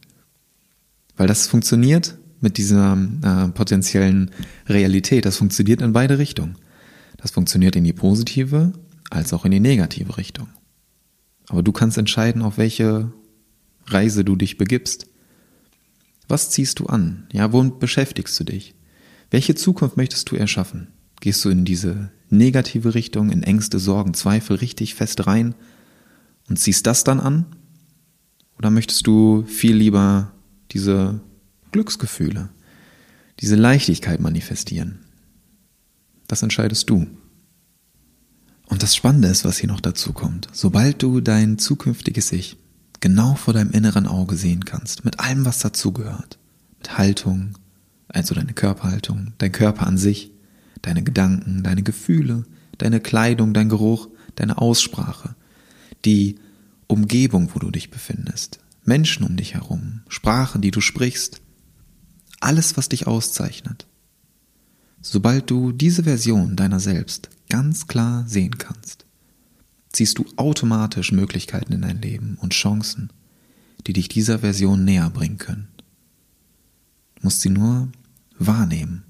Weil 1.17 1.27
das 1.27 1.47
funktioniert 1.47 2.17
mit 2.39 2.57
dieser 2.57 2.97
äh, 3.21 3.49
potenziellen 3.49 4.31
Realität, 4.67 5.25
das 5.25 5.37
funktioniert 5.37 5.81
in 5.81 5.91
beide 5.91 6.17
Richtungen. 6.17 6.55
Das 7.17 7.31
funktioniert 7.31 7.75
in 7.75 7.83
die 7.83 7.93
positive 7.93 8.71
als 9.09 9.33
auch 9.33 9.43
in 9.43 9.51
die 9.51 9.59
negative 9.59 10.17
Richtung. 10.17 10.47
Aber 11.49 11.63
du 11.63 11.71
kannst 11.73 11.97
entscheiden, 11.97 12.41
auf 12.41 12.57
welche 12.57 13.11
Reise 13.87 14.23
du 14.23 14.35
dich 14.35 14.57
begibst. 14.57 15.07
Was 16.27 16.51
ziehst 16.51 16.79
du 16.79 16.85
an? 16.85 17.27
Ja, 17.33 17.51
womit 17.51 17.79
beschäftigst 17.79 18.39
du 18.39 18.45
dich? 18.45 18.75
Welche 19.31 19.55
Zukunft 19.55 19.97
möchtest 19.97 20.29
du 20.31 20.35
erschaffen? 20.35 20.87
Gehst 21.19 21.43
du 21.43 21.49
in 21.49 21.65
diese 21.65 22.11
negative 22.29 22.93
Richtung, 22.93 23.29
in 23.29 23.43
Ängste, 23.43 23.79
Sorgen, 23.79 24.13
Zweifel 24.13 24.57
richtig 24.57 24.95
fest 24.95 25.27
rein 25.27 25.55
und 26.47 26.57
ziehst 26.57 26.87
das 26.87 27.03
dann 27.03 27.19
an? 27.19 27.45
Oder 28.57 28.71
möchtest 28.71 29.07
du 29.07 29.43
viel 29.45 29.75
lieber 29.75 30.31
diese 30.71 31.21
Glücksgefühle, 31.71 32.49
diese 33.39 33.55
Leichtigkeit 33.55 34.19
manifestieren? 34.19 34.99
Das 36.27 36.43
entscheidest 36.43 36.89
du. 36.89 37.07
Und 38.67 38.83
das 38.83 38.95
Spannende 38.95 39.29
ist, 39.29 39.45
was 39.45 39.57
hier 39.57 39.69
noch 39.69 39.81
dazu 39.81 40.13
kommt. 40.13 40.47
Sobald 40.51 41.01
du 41.01 41.21
dein 41.21 41.57
zukünftiges 41.57 42.31
Ich 42.31 42.57
genau 42.99 43.35
vor 43.35 43.53
deinem 43.53 43.71
inneren 43.71 44.05
Auge 44.05 44.35
sehen 44.35 44.65
kannst, 44.65 45.05
mit 45.05 45.19
allem, 45.19 45.45
was 45.45 45.59
dazugehört, 45.59 46.37
mit 46.77 46.97
Haltung, 46.97 47.57
also 48.09 48.35
deine 48.35 48.53
Körperhaltung, 48.53 49.33
dein 49.37 49.51
Körper 49.51 49.87
an 49.87 49.97
sich, 49.97 50.31
deine 50.81 51.03
Gedanken, 51.03 51.63
deine 51.63 51.83
Gefühle, 51.83 52.45
deine 52.77 52.99
Kleidung, 52.99 53.53
dein 53.53 53.69
Geruch, 53.69 54.09
deine 54.35 54.57
Aussprache, 54.57 55.35
die 56.05 56.35
Umgebung, 56.87 57.49
wo 57.53 57.59
du 57.59 57.71
dich 57.71 57.91
befindest, 57.91 58.59
Menschen 58.83 59.25
um 59.25 59.35
dich 59.37 59.53
herum, 59.53 60.01
Sprachen, 60.07 60.61
die 60.61 60.71
du 60.71 60.81
sprichst, 60.81 61.41
alles, 62.39 62.77
was 62.77 62.89
dich 62.89 63.05
auszeichnet. 63.05 63.85
Sobald 65.01 65.49
du 65.49 65.71
diese 65.71 66.03
Version 66.03 66.55
deiner 66.55 66.79
selbst 66.79 67.29
ganz 67.49 67.87
klar 67.87 68.25
sehen 68.27 68.57
kannst, 68.57 69.05
ziehst 69.91 70.17
du 70.17 70.25
automatisch 70.35 71.11
Möglichkeiten 71.11 71.73
in 71.73 71.81
dein 71.81 72.01
Leben 72.01 72.37
und 72.41 72.53
Chancen, 72.53 73.11
die 73.87 73.93
dich 73.93 74.07
dieser 74.07 74.39
Version 74.39 74.83
näher 74.85 75.09
bringen 75.09 75.37
können. 75.37 75.67
Du 77.15 77.23
musst 77.23 77.41
sie 77.41 77.49
nur 77.49 77.89
wahrnehmen, 78.39 79.03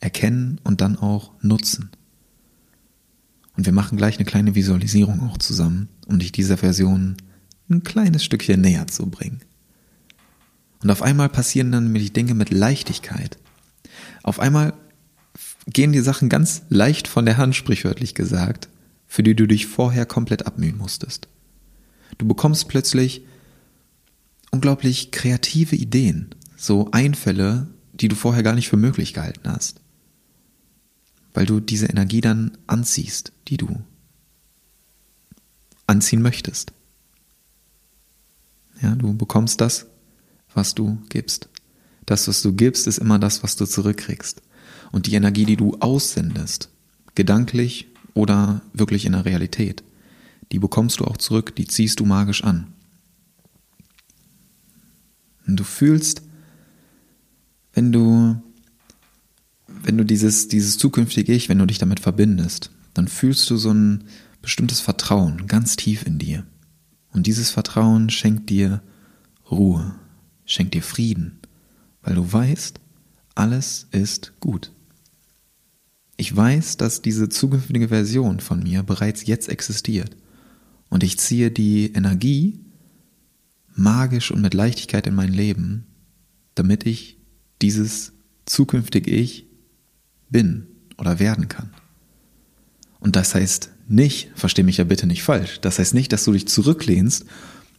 erkennen 0.00 0.60
und 0.64 0.80
dann 0.80 0.96
auch 0.96 1.32
nutzen. 1.40 1.90
Und 3.56 3.66
wir 3.66 3.72
machen 3.72 3.98
gleich 3.98 4.16
eine 4.16 4.24
kleine 4.24 4.54
Visualisierung 4.54 5.20
auch 5.20 5.38
zusammen, 5.38 5.88
um 6.06 6.18
dich 6.18 6.32
dieser 6.32 6.56
Version 6.56 7.16
ein 7.70 7.84
kleines 7.84 8.24
Stückchen 8.24 8.60
näher 8.60 8.86
zu 8.86 9.06
bringen. 9.06 9.40
Und 10.82 10.90
auf 10.90 11.02
einmal 11.02 11.28
passieren 11.28 11.70
dann 11.70 11.94
die 11.94 12.12
Dinge 12.12 12.34
mit 12.34 12.50
Leichtigkeit. 12.50 13.38
Auf 14.22 14.40
einmal 14.40 14.72
gehen 15.66 15.92
die 15.92 16.00
Sachen 16.00 16.28
ganz 16.28 16.62
leicht 16.70 17.06
von 17.06 17.24
der 17.24 17.36
Hand, 17.36 17.54
sprichwörtlich 17.54 18.14
gesagt, 18.14 18.68
für 19.06 19.22
die 19.22 19.36
du 19.36 19.46
dich 19.46 19.66
vorher 19.66 20.06
komplett 20.06 20.46
abmühen 20.46 20.76
musstest. 20.76 21.28
Du 22.18 22.26
bekommst 22.26 22.68
plötzlich 22.68 23.22
unglaublich 24.50 25.12
kreative 25.12 25.76
Ideen, 25.76 26.34
so 26.56 26.90
Einfälle, 26.90 27.68
die 28.02 28.08
du 28.08 28.16
vorher 28.16 28.42
gar 28.42 28.54
nicht 28.54 28.68
für 28.68 28.76
möglich 28.76 29.14
gehalten 29.14 29.48
hast. 29.48 29.80
Weil 31.32 31.46
du 31.46 31.60
diese 31.60 31.86
Energie 31.86 32.20
dann 32.20 32.58
anziehst, 32.66 33.32
die 33.48 33.56
du 33.56 33.82
anziehen 35.86 36.20
möchtest. 36.20 36.72
Ja, 38.82 38.96
du 38.96 39.14
bekommst 39.14 39.60
das, 39.60 39.86
was 40.52 40.74
du 40.74 40.98
gibst. 41.08 41.48
Das, 42.04 42.26
was 42.26 42.42
du 42.42 42.52
gibst, 42.52 42.88
ist 42.88 42.98
immer 42.98 43.20
das, 43.20 43.44
was 43.44 43.54
du 43.54 43.66
zurückkriegst. 43.66 44.42
Und 44.90 45.06
die 45.06 45.14
Energie, 45.14 45.44
die 45.44 45.56
du 45.56 45.76
aussendest, 45.78 46.68
gedanklich 47.14 47.86
oder 48.14 48.62
wirklich 48.72 49.06
in 49.06 49.12
der 49.12 49.24
Realität, 49.24 49.84
die 50.50 50.58
bekommst 50.58 50.98
du 51.00 51.04
auch 51.04 51.16
zurück, 51.16 51.54
die 51.54 51.68
ziehst 51.68 52.00
du 52.00 52.04
magisch 52.04 52.42
an. 52.42 52.72
Und 55.46 55.56
du 55.56 55.64
fühlst, 55.64 56.22
wenn 57.72 57.92
du, 57.92 58.40
wenn 59.66 59.98
du 59.98 60.04
dieses, 60.04 60.48
dieses 60.48 60.78
zukünftige 60.78 61.32
Ich, 61.32 61.48
wenn 61.48 61.58
du 61.58 61.66
dich 61.66 61.78
damit 61.78 62.00
verbindest, 62.00 62.70
dann 62.94 63.08
fühlst 63.08 63.48
du 63.50 63.56
so 63.56 63.72
ein 63.72 64.04
bestimmtes 64.42 64.80
Vertrauen 64.80 65.46
ganz 65.46 65.76
tief 65.76 66.06
in 66.06 66.18
dir. 66.18 66.44
Und 67.12 67.26
dieses 67.26 67.50
Vertrauen 67.50 68.10
schenkt 68.10 68.50
dir 68.50 68.82
Ruhe, 69.50 69.94
schenkt 70.44 70.74
dir 70.74 70.82
Frieden, 70.82 71.38
weil 72.02 72.14
du 72.14 72.32
weißt, 72.32 72.80
alles 73.34 73.86
ist 73.90 74.32
gut. 74.40 74.72
Ich 76.16 76.34
weiß, 76.34 76.76
dass 76.76 77.02
diese 77.02 77.28
zukünftige 77.28 77.88
Version 77.88 78.40
von 78.40 78.62
mir 78.62 78.82
bereits 78.82 79.26
jetzt 79.26 79.48
existiert 79.48 80.16
und 80.88 81.02
ich 81.02 81.18
ziehe 81.18 81.50
die 81.50 81.92
Energie 81.92 82.60
magisch 83.74 84.30
und 84.30 84.42
mit 84.42 84.54
Leichtigkeit 84.54 85.06
in 85.06 85.14
mein 85.14 85.32
Leben, 85.32 85.86
damit 86.54 86.86
ich 86.86 87.18
dieses 87.62 88.12
zukünftige 88.44 89.10
Ich 89.10 89.46
bin 90.28 90.66
oder 90.98 91.18
werden 91.18 91.48
kann. 91.48 91.70
Und 93.00 93.16
das 93.16 93.34
heißt 93.34 93.70
nicht, 93.88 94.30
versteh 94.34 94.62
mich 94.62 94.76
ja 94.76 94.84
bitte 94.84 95.06
nicht 95.06 95.22
falsch, 95.22 95.60
das 95.60 95.78
heißt 95.78 95.94
nicht, 95.94 96.12
dass 96.12 96.24
du 96.24 96.32
dich 96.32 96.48
zurücklehnst 96.48 97.24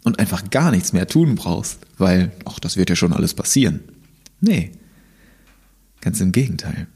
und 0.03 0.19
einfach 0.19 0.49
gar 0.49 0.71
nichts 0.71 0.93
mehr 0.93 1.07
tun 1.07 1.35
brauchst, 1.35 1.79
weil, 1.97 2.31
ach, 2.45 2.59
das 2.59 2.77
wird 2.77 2.89
ja 2.89 2.95
schon 2.95 3.13
alles 3.13 3.33
passieren. 3.33 3.79
Nee, 4.41 4.71
ganz 6.01 6.19
im 6.19 6.31
Gegenteil. 6.33 6.87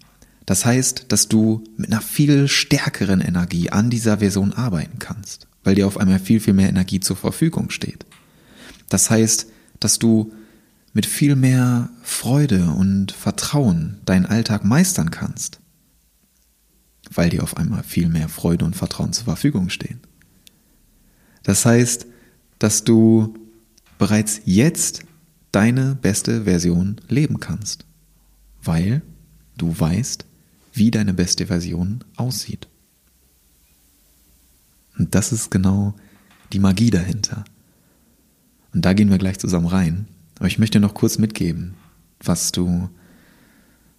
Das 0.46 0.66
heißt, 0.66 1.06
dass 1.10 1.28
du 1.28 1.64
mit 1.78 1.92
einer 1.92 2.02
viel 2.02 2.48
stärkeren 2.48 3.22
Energie 3.22 3.70
an 3.70 3.90
dieser 3.90 4.20
Version 4.20 4.54
arbeiten 4.54 5.00
kannst, 5.00 5.48
weil 5.64 5.76
dir 5.76 5.88
auf 5.88 5.98
einmal 5.98 6.20
viel, 6.20 6.40
viel 6.40 6.54
mehr 6.54 6.70
Energie 6.70 7.00
zur 7.00 7.16
Verfügung 7.16 7.70
steht. 7.70 8.06
Das 8.90 9.10
heißt, 9.10 9.48
dass 9.80 10.00
du 10.00 10.34
mit 10.98 11.06
viel 11.06 11.36
mehr 11.36 11.92
Freude 12.02 12.72
und 12.72 13.12
Vertrauen 13.12 14.02
deinen 14.06 14.26
Alltag 14.26 14.66
meistern 14.66 15.12
kannst, 15.12 15.60
weil 17.12 17.30
dir 17.30 17.44
auf 17.44 17.56
einmal 17.56 17.84
viel 17.84 18.10
mehr 18.10 18.30
Freude 18.30 18.66
und 18.66 18.76
Vertrauen 18.76 19.14
zur 19.14 19.26
Verfügung 19.26 19.70
stehen. 19.70 20.00
Das 21.44 21.68
heißt, 21.68 22.08
dass 22.58 22.84
du 22.84 23.36
bereits 24.00 24.42
jetzt 24.46 25.04
deine 25.52 25.94
beste 25.94 26.46
Version 26.46 27.00
leben 27.08 27.40
kannst, 27.40 27.86
weil 28.64 29.04
du 29.56 29.80
weißt, 29.80 30.26
wie 30.74 30.90
deine 30.90 31.14
beste 31.14 31.46
Version 31.46 32.04
aussieht. 32.16 32.68
Und 34.98 35.14
das 35.14 35.32
ist 35.32 35.52
genau 35.52 35.94
die 36.54 36.60
Magie 36.60 36.90
dahinter. 36.90 37.46
Und 38.74 38.84
da 38.84 38.94
gehen 38.94 39.12
wir 39.12 39.20
gleich 39.20 39.38
zusammen 39.38 39.68
rein. 39.68 40.08
Aber 40.40 40.48
ich 40.48 40.60
möchte 40.60 40.80
noch 40.80 40.94
kurz 40.94 41.18
mitgeben, 41.18 41.74
was 42.20 42.52
du 42.52 42.90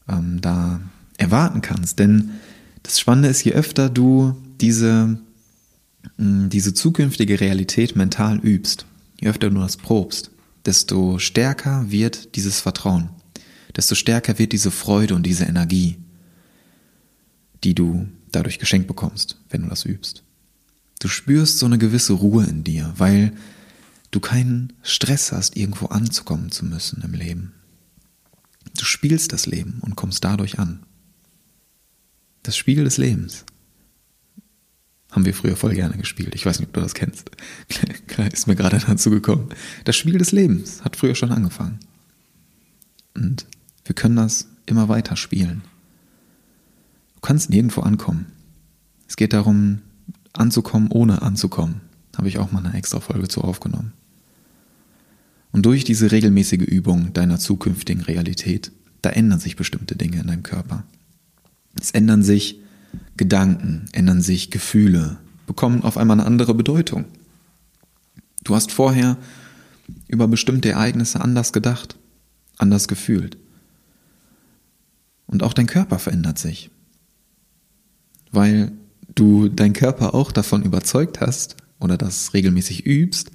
ähm, 0.09 0.41
da 0.41 0.81
erwarten 1.17 1.61
kannst. 1.61 1.99
Denn 1.99 2.31
das 2.83 3.01
Spannende 3.01 3.29
ist, 3.29 3.45
je 3.45 3.53
öfter 3.53 3.91
du 3.91 4.37
diese, 4.61 5.19
mh, 6.17 6.25
mm, 6.25 6.49
diese 6.51 6.75
zukünftige 6.75 7.41
Realität 7.41 7.97
mental 7.97 8.39
übst, 8.39 8.87
je 9.21 9.29
öfter 9.29 9.51
du 9.51 9.61
das 9.61 9.77
probst, 9.77 10.31
desto 10.65 11.19
stärker 11.19 11.91
wird 11.91 12.35
dieses 12.37 12.61
Vertrauen, 12.61 13.11
desto 13.77 13.95
stärker 13.95 14.39
wird 14.39 14.53
diese 14.53 14.71
Freude 14.71 15.15
und 15.15 15.25
diese 15.25 15.45
Energie, 15.45 15.97
die 17.65 17.75
du 17.75 18.07
dadurch 18.31 18.59
geschenkt 18.59 18.87
bekommst, 18.87 19.41
wenn 19.51 19.63
du 19.63 19.69
das 19.69 19.85
übst. 19.85 20.23
Du 21.01 21.09
spürst 21.09 21.59
so 21.59 21.67
eine 21.67 21.79
gewisse 21.79 22.13
Ruhe 22.13 22.45
in 22.45 22.65
dir, 22.65 22.93
weil 22.97 23.33
du 24.11 24.21
keinen 24.21 24.73
Stress 24.83 25.33
hast, 25.33 25.57
irgendwo 25.57 25.87
anzukommen 25.87 26.51
zu 26.51 26.65
müssen 26.65 27.03
im 27.03 27.13
Leben. 27.13 27.55
Du 28.77 28.85
spielst 28.85 29.33
das 29.33 29.47
Leben 29.47 29.79
und 29.81 29.97
kommst 29.97 30.25
dadurch 30.25 30.59
an. 30.59 30.85
Das 32.43 32.57
Spiel 32.57 32.85
des 32.85 32.97
Lebens. 32.97 33.45
Haben 35.11 35.25
wir 35.25 35.35
früher 35.35 35.57
voll 35.57 35.75
gerne 35.75 35.97
gespielt. 35.97 36.35
Ich 36.35 36.45
weiß 36.45 36.59
nicht, 36.59 36.69
ob 36.69 36.75
du 36.75 36.81
das 36.81 36.95
kennst. 36.95 37.31
Ist 38.33 38.47
mir 38.47 38.57
gerade 38.57 38.79
dazu 38.79 39.11
gekommen. 39.11 39.49
Das 39.85 39.97
Spiel 39.97 40.19
des 40.19 40.33
Lebens 40.33 40.85
hat 40.85 40.97
früher 40.97 41.15
schon 41.15 41.33
angefangen. 41.33 41.79
Und 43.15 43.47
wir 43.85 43.95
können 43.95 44.17
das 44.17 44.49
immer 44.67 44.89
weiter 44.89 45.17
spielen. 45.17 45.63
Du 47.15 47.21
kannst 47.21 47.49
nirgendwo 47.51 47.81
ankommen. 47.81 48.27
Es 49.09 49.17
geht 49.17 49.33
darum, 49.33 49.81
anzukommen, 50.35 50.91
ohne 50.91 51.23
anzukommen. 51.23 51.81
Habe 52.19 52.29
ich 52.29 52.39
auch 52.39 52.51
mal 52.51 52.67
eine 52.67 52.77
extra 52.77 52.99
Folge 52.99 53.29
zu 53.29 53.43
aufgenommen. 53.43 53.93
Und 55.53 55.65
durch 55.65 55.85
diese 55.85 56.11
regelmäßige 56.11 56.63
Übung 56.63 57.13
deiner 57.13 57.39
zukünftigen 57.39 58.03
Realität, 58.03 58.73
da 59.03 59.11
ändern 59.11 59.39
sich 59.39 59.55
bestimmte 59.55 59.95
Dinge 59.95 60.21
in 60.21 60.27
deinem 60.27 60.43
Körper. 60.43 60.83
Es 61.81 61.93
ändern 61.93 62.25
sich 62.25 62.61
Gedanken, 63.17 63.87
ändern 63.93 64.21
sich 64.21 64.51
Gefühle, 64.51 65.19
bekommen 65.47 65.83
auf 65.83 65.97
einmal 65.97 66.19
eine 66.19 66.27
andere 66.27 66.55
Bedeutung. 66.55 67.05
Du 68.43 68.57
hast 68.57 68.73
vorher 68.73 69.17
über 70.09 70.27
bestimmte 70.27 70.71
Ereignisse 70.71 71.21
anders 71.21 71.53
gedacht, 71.53 71.97
anders 72.57 72.89
gefühlt. 72.89 73.39
Und 75.29 75.45
auch 75.45 75.53
dein 75.53 75.67
Körper 75.67 76.01
verändert 76.01 76.39
sich, 76.39 76.71
weil 78.33 78.73
du 79.15 79.49
deinen 79.49 79.73
Körper 79.73 80.15
auch 80.15 80.33
davon 80.33 80.65
überzeugt 80.65 81.21
hast 81.21 81.57
oder 81.81 81.97
das 81.97 82.35
regelmäßig 82.35 82.87
übst, 82.87 83.31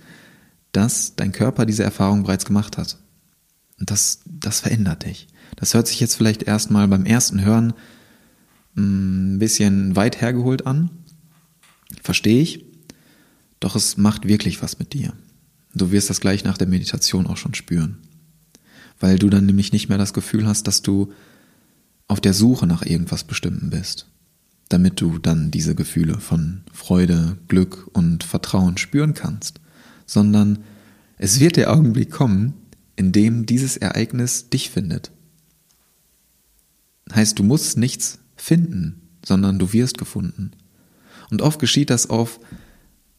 dass 0.71 1.15
dein 1.15 1.31
Körper 1.31 1.65
diese 1.65 1.83
Erfahrung 1.83 2.23
bereits 2.23 2.45
gemacht 2.45 2.77
hat. 2.77 2.97
Und 3.79 3.91
das, 3.91 4.21
das 4.25 4.61
verändert 4.61 5.05
dich. 5.05 5.27
Das 5.55 5.73
hört 5.73 5.87
sich 5.87 5.99
jetzt 5.99 6.15
vielleicht 6.15 6.43
erstmal 6.43 6.87
beim 6.87 7.05
ersten 7.05 7.43
Hören 7.43 7.73
ein 8.75 9.39
bisschen 9.39 9.95
weit 9.95 10.21
hergeholt 10.21 10.65
an. 10.65 10.89
Verstehe 12.01 12.41
ich. 12.41 12.65
Doch 13.59 13.75
es 13.75 13.97
macht 13.97 14.27
wirklich 14.27 14.61
was 14.61 14.79
mit 14.79 14.93
dir. 14.93 15.13
Du 15.73 15.91
wirst 15.91 16.09
das 16.09 16.19
gleich 16.19 16.43
nach 16.43 16.57
der 16.57 16.67
Meditation 16.67 17.27
auch 17.27 17.37
schon 17.37 17.53
spüren. 17.53 17.99
Weil 18.99 19.19
du 19.19 19.29
dann 19.29 19.45
nämlich 19.45 19.71
nicht 19.71 19.89
mehr 19.89 19.97
das 19.97 20.13
Gefühl 20.13 20.45
hast, 20.47 20.67
dass 20.67 20.81
du 20.81 21.13
auf 22.07 22.19
der 22.19 22.33
Suche 22.33 22.67
nach 22.67 22.85
irgendwas 22.85 23.23
Bestimmten 23.23 23.69
bist. 23.69 24.07
Damit 24.73 25.01
du 25.01 25.19
dann 25.19 25.51
diese 25.51 25.75
Gefühle 25.75 26.19
von 26.19 26.63
Freude, 26.73 27.37
Glück 27.47 27.91
und 27.93 28.23
Vertrauen 28.23 28.77
spüren 28.77 29.13
kannst. 29.13 29.61
Sondern 30.07 30.63
es 31.19 31.39
wird 31.39 31.57
der 31.57 31.71
Augenblick 31.71 32.09
kommen, 32.09 32.55
in 32.95 33.11
dem 33.11 33.45
dieses 33.45 33.77
Ereignis 33.77 34.49
dich 34.49 34.71
findet. 34.71 35.11
Heißt, 37.13 37.37
du 37.37 37.43
musst 37.43 37.77
nichts 37.77 38.17
finden, 38.35 39.09
sondern 39.23 39.59
du 39.59 39.73
wirst 39.73 39.99
gefunden. 39.99 40.53
Und 41.29 41.43
oft 41.43 41.59
geschieht 41.59 41.91
das 41.91 42.09
auf 42.09 42.39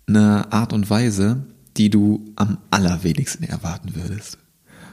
eine 0.09 0.53
Art 0.53 0.73
und 0.73 0.91
Weise, 0.91 1.47
die 1.77 1.89
du 1.89 2.33
am 2.35 2.59
allerwenigsten 2.73 3.45
erwarten 3.45 3.95
würdest. 3.95 4.39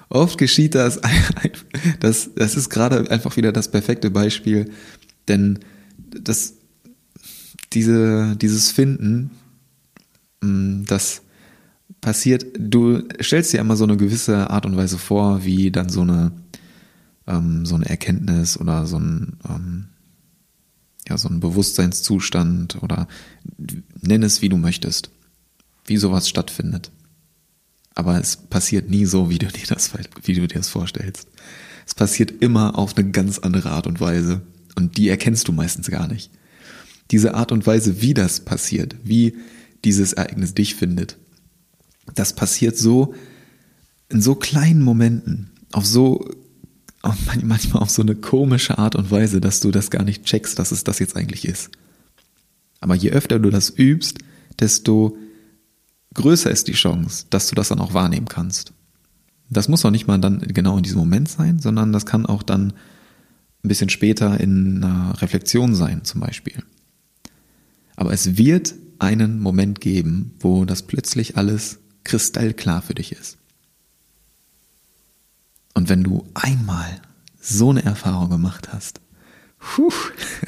Oft 0.09 0.37
geschieht 0.37 0.75
das, 0.75 1.01
das, 1.99 2.29
das 2.35 2.53
ist 2.55 2.69
gerade 2.69 3.09
einfach 3.09 3.35
wieder 3.35 3.51
das 3.51 3.71
perfekte 3.71 4.11
Beispiel, 4.11 4.69
denn 5.27 5.57
das, 6.11 6.55
diese, 7.73 8.35
dieses 8.35 8.71
Finden, 8.71 9.31
mm, 10.41 10.83
das 10.85 11.21
passiert, 12.01 12.45
du 12.57 13.03
stellst 13.21 13.53
dir 13.53 13.59
immer 13.59 13.75
so 13.75 13.83
eine 13.83 13.97
gewisse 13.97 14.49
Art 14.49 14.65
und 14.65 14.75
Weise 14.75 14.97
vor, 14.97 15.45
wie 15.45 15.71
dann 15.71 15.89
so 15.89 16.01
eine, 16.01 16.31
ähm, 17.27 17.65
so 17.65 17.75
eine 17.75 17.89
Erkenntnis 17.89 18.57
oder 18.57 18.85
so 18.87 18.97
ein, 18.97 19.37
ähm, 19.47 19.87
ja, 21.07 21.17
so 21.17 21.29
ein 21.29 21.39
Bewusstseinszustand 21.39 22.81
oder 22.81 23.07
nenn 24.01 24.23
es 24.23 24.41
wie 24.41 24.49
du 24.49 24.57
möchtest, 24.57 25.11
wie 25.85 25.97
sowas 25.97 26.27
stattfindet. 26.27 26.91
Aber 27.93 28.19
es 28.19 28.37
passiert 28.37 28.89
nie 28.89 29.05
so, 29.05 29.29
wie 29.29 29.37
du 29.37 29.47
dir 29.47 29.65
das, 29.67 29.91
wie 30.23 30.33
du 30.33 30.47
dir 30.47 30.57
das 30.57 30.69
vorstellst. 30.69 31.27
Es 31.85 31.93
passiert 31.93 32.31
immer 32.41 32.77
auf 32.77 32.95
eine 32.95 33.11
ganz 33.11 33.39
andere 33.39 33.71
Art 33.71 33.87
und 33.87 33.99
Weise. 33.99 34.41
Und 34.75 34.97
die 34.97 35.09
erkennst 35.09 35.47
du 35.47 35.51
meistens 35.51 35.89
gar 35.89 36.07
nicht. 36.07 36.31
Diese 37.11 37.33
Art 37.33 37.51
und 37.51 37.67
Weise, 37.67 38.01
wie 38.01 38.13
das 38.13 38.39
passiert, 38.39 38.95
wie 39.03 39.35
dieses 39.83 40.13
Ereignis 40.13 40.53
dich 40.53 40.75
findet, 40.75 41.17
das 42.15 42.33
passiert 42.33 42.77
so 42.77 43.13
in 44.09 44.21
so 44.21 44.35
kleinen 44.35 44.81
Momenten, 44.81 45.51
auf 45.71 45.85
so 45.85 46.27
manchmal 47.43 47.81
auf 47.81 47.89
so 47.89 48.01
eine 48.01 48.15
komische 48.15 48.77
Art 48.77 48.95
und 48.95 49.09
Weise, 49.09 49.41
dass 49.41 49.59
du 49.59 49.71
das 49.71 49.89
gar 49.89 50.03
nicht 50.03 50.25
checkst, 50.25 50.59
dass 50.59 50.71
es 50.71 50.83
das 50.83 50.99
jetzt 50.99 51.15
eigentlich 51.15 51.45
ist. 51.45 51.71
Aber 52.79 52.95
je 52.95 53.11
öfter 53.11 53.39
du 53.39 53.49
das 53.49 53.69
übst, 53.69 54.19
desto 54.59 55.17
größer 56.13 56.51
ist 56.51 56.67
die 56.67 56.73
Chance, 56.73 57.25
dass 57.29 57.47
du 57.47 57.55
das 57.55 57.69
dann 57.69 57.79
auch 57.79 57.93
wahrnehmen 57.93 58.27
kannst. 58.27 58.73
Das 59.49 59.67
muss 59.67 59.83
auch 59.83 59.91
nicht 59.91 60.07
mal 60.07 60.19
dann 60.19 60.39
genau 60.39 60.77
in 60.77 60.83
diesem 60.83 60.99
Moment 60.99 61.29
sein, 61.29 61.59
sondern 61.59 61.91
das 61.91 62.05
kann 62.05 62.25
auch 62.25 62.43
dann 62.43 62.73
ein 63.63 63.67
bisschen 63.67 63.89
später 63.89 64.39
in 64.39 64.83
einer 64.83 65.21
Reflexion 65.21 65.75
sein, 65.75 66.03
zum 66.03 66.21
Beispiel. 66.21 66.63
Aber 67.95 68.11
es 68.13 68.37
wird 68.37 68.73
einen 68.99 69.39
Moment 69.39 69.81
geben, 69.81 70.33
wo 70.39 70.65
das 70.65 70.83
plötzlich 70.83 71.37
alles 71.37 71.79
kristallklar 72.03 72.81
für 72.81 72.95
dich 72.95 73.11
ist. 73.11 73.37
Und 75.73 75.89
wenn 75.89 76.03
du 76.03 76.27
einmal 76.33 77.01
so 77.39 77.69
eine 77.69 77.83
Erfahrung 77.83 78.29
gemacht 78.29 78.73
hast, 78.73 79.01
puh, 79.59 79.91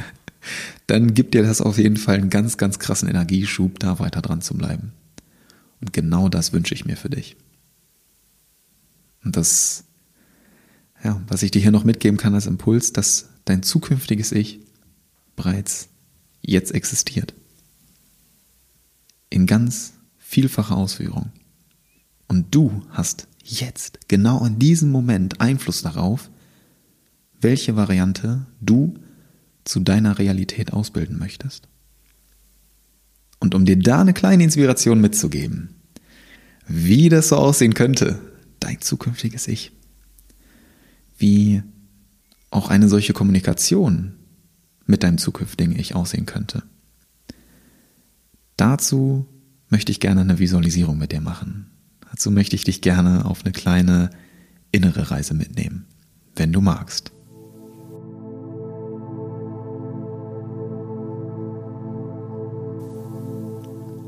dann 0.88 1.13
gibt 1.13 1.34
dir 1.34 1.43
das 1.43 1.62
auf 1.62 1.78
jeden 1.78 1.97
Fall 1.97 2.15
einen 2.15 2.30
ganz, 2.30 2.58
ganz 2.58 2.80
krassen 2.80 3.08
Energieschub, 3.08 3.80
da 3.80 3.99
weiter 3.99 4.21
dran 4.21 4.41
zu 4.41 4.56
bleiben. 4.56 4.91
Und 5.82 5.93
genau 5.93 6.30
das 6.30 6.54
wünsche 6.54 6.73
ich 6.73 6.86
mir 6.86 6.97
für 6.97 7.10
dich. 7.10 7.36
Und 9.23 9.38
das, 9.38 9.86
ja, 11.03 11.21
was 11.27 11.43
ich 11.43 11.51
dir 11.51 11.61
hier 11.61 11.71
noch 11.71 11.83
mitgeben 11.83 12.17
kann 12.17 12.33
als 12.33 12.45
Impuls, 12.45 12.93
dass 12.93 13.29
dein 13.45 13.63
zukünftiges 13.63 14.31
Ich 14.31 14.59
bereits 15.35 15.89
jetzt 16.41 16.73
existiert. 16.73 17.33
In 19.29 19.45
ganz 19.45 19.93
vielfacher 20.17 20.77
Ausführung. 20.77 21.31
Und 22.27 22.53
du 22.55 22.83
hast 22.89 23.27
jetzt, 23.43 23.99
genau 24.07 24.45
in 24.45 24.59
diesem 24.59 24.91
Moment 24.91 25.41
Einfluss 25.41 25.81
darauf, 25.81 26.29
welche 27.39 27.75
Variante 27.75 28.45
du 28.61 28.95
zu 29.65 29.79
deiner 29.79 30.17
Realität 30.17 30.73
ausbilden 30.73 31.17
möchtest. 31.17 31.67
Und 33.39 33.55
um 33.55 33.65
dir 33.65 33.77
da 33.77 34.01
eine 34.01 34.13
kleine 34.13 34.43
Inspiration 34.43 35.01
mitzugeben, 35.01 35.75
wie 36.65 37.09
das 37.09 37.29
so 37.29 37.35
aussehen 37.35 37.73
könnte, 37.73 38.19
dein 38.59 38.79
zukünftiges 38.79 39.47
Ich, 39.49 39.73
wie 41.17 41.63
auch 42.52 42.69
eine 42.69 42.88
solche 42.88 43.13
Kommunikation 43.13 44.13
mit 44.86 45.04
deinem 45.04 45.17
zukünftigen 45.17 45.78
Ich 45.78 45.95
aussehen 45.95 46.26
könnte. 46.26 46.63
Dazu 48.58 49.26
möchte 49.69 49.91
ich 49.91 49.99
gerne 49.99 50.21
eine 50.21 50.39
Visualisierung 50.39 50.97
mit 50.97 51.12
dir 51.12 51.21
machen. 51.21 51.71
Dazu 52.12 52.30
möchte 52.30 52.56
ich 52.56 52.63
dich 52.63 52.82
gerne 52.82 53.26
auf 53.26 53.43
eine 53.43 53.52
kleine 53.52 54.12
innere 54.71 55.10
Reise 55.10 55.34
mitnehmen, 55.34 55.86
wenn 56.36 56.54
du 56.54 56.62
magst. 56.62 57.12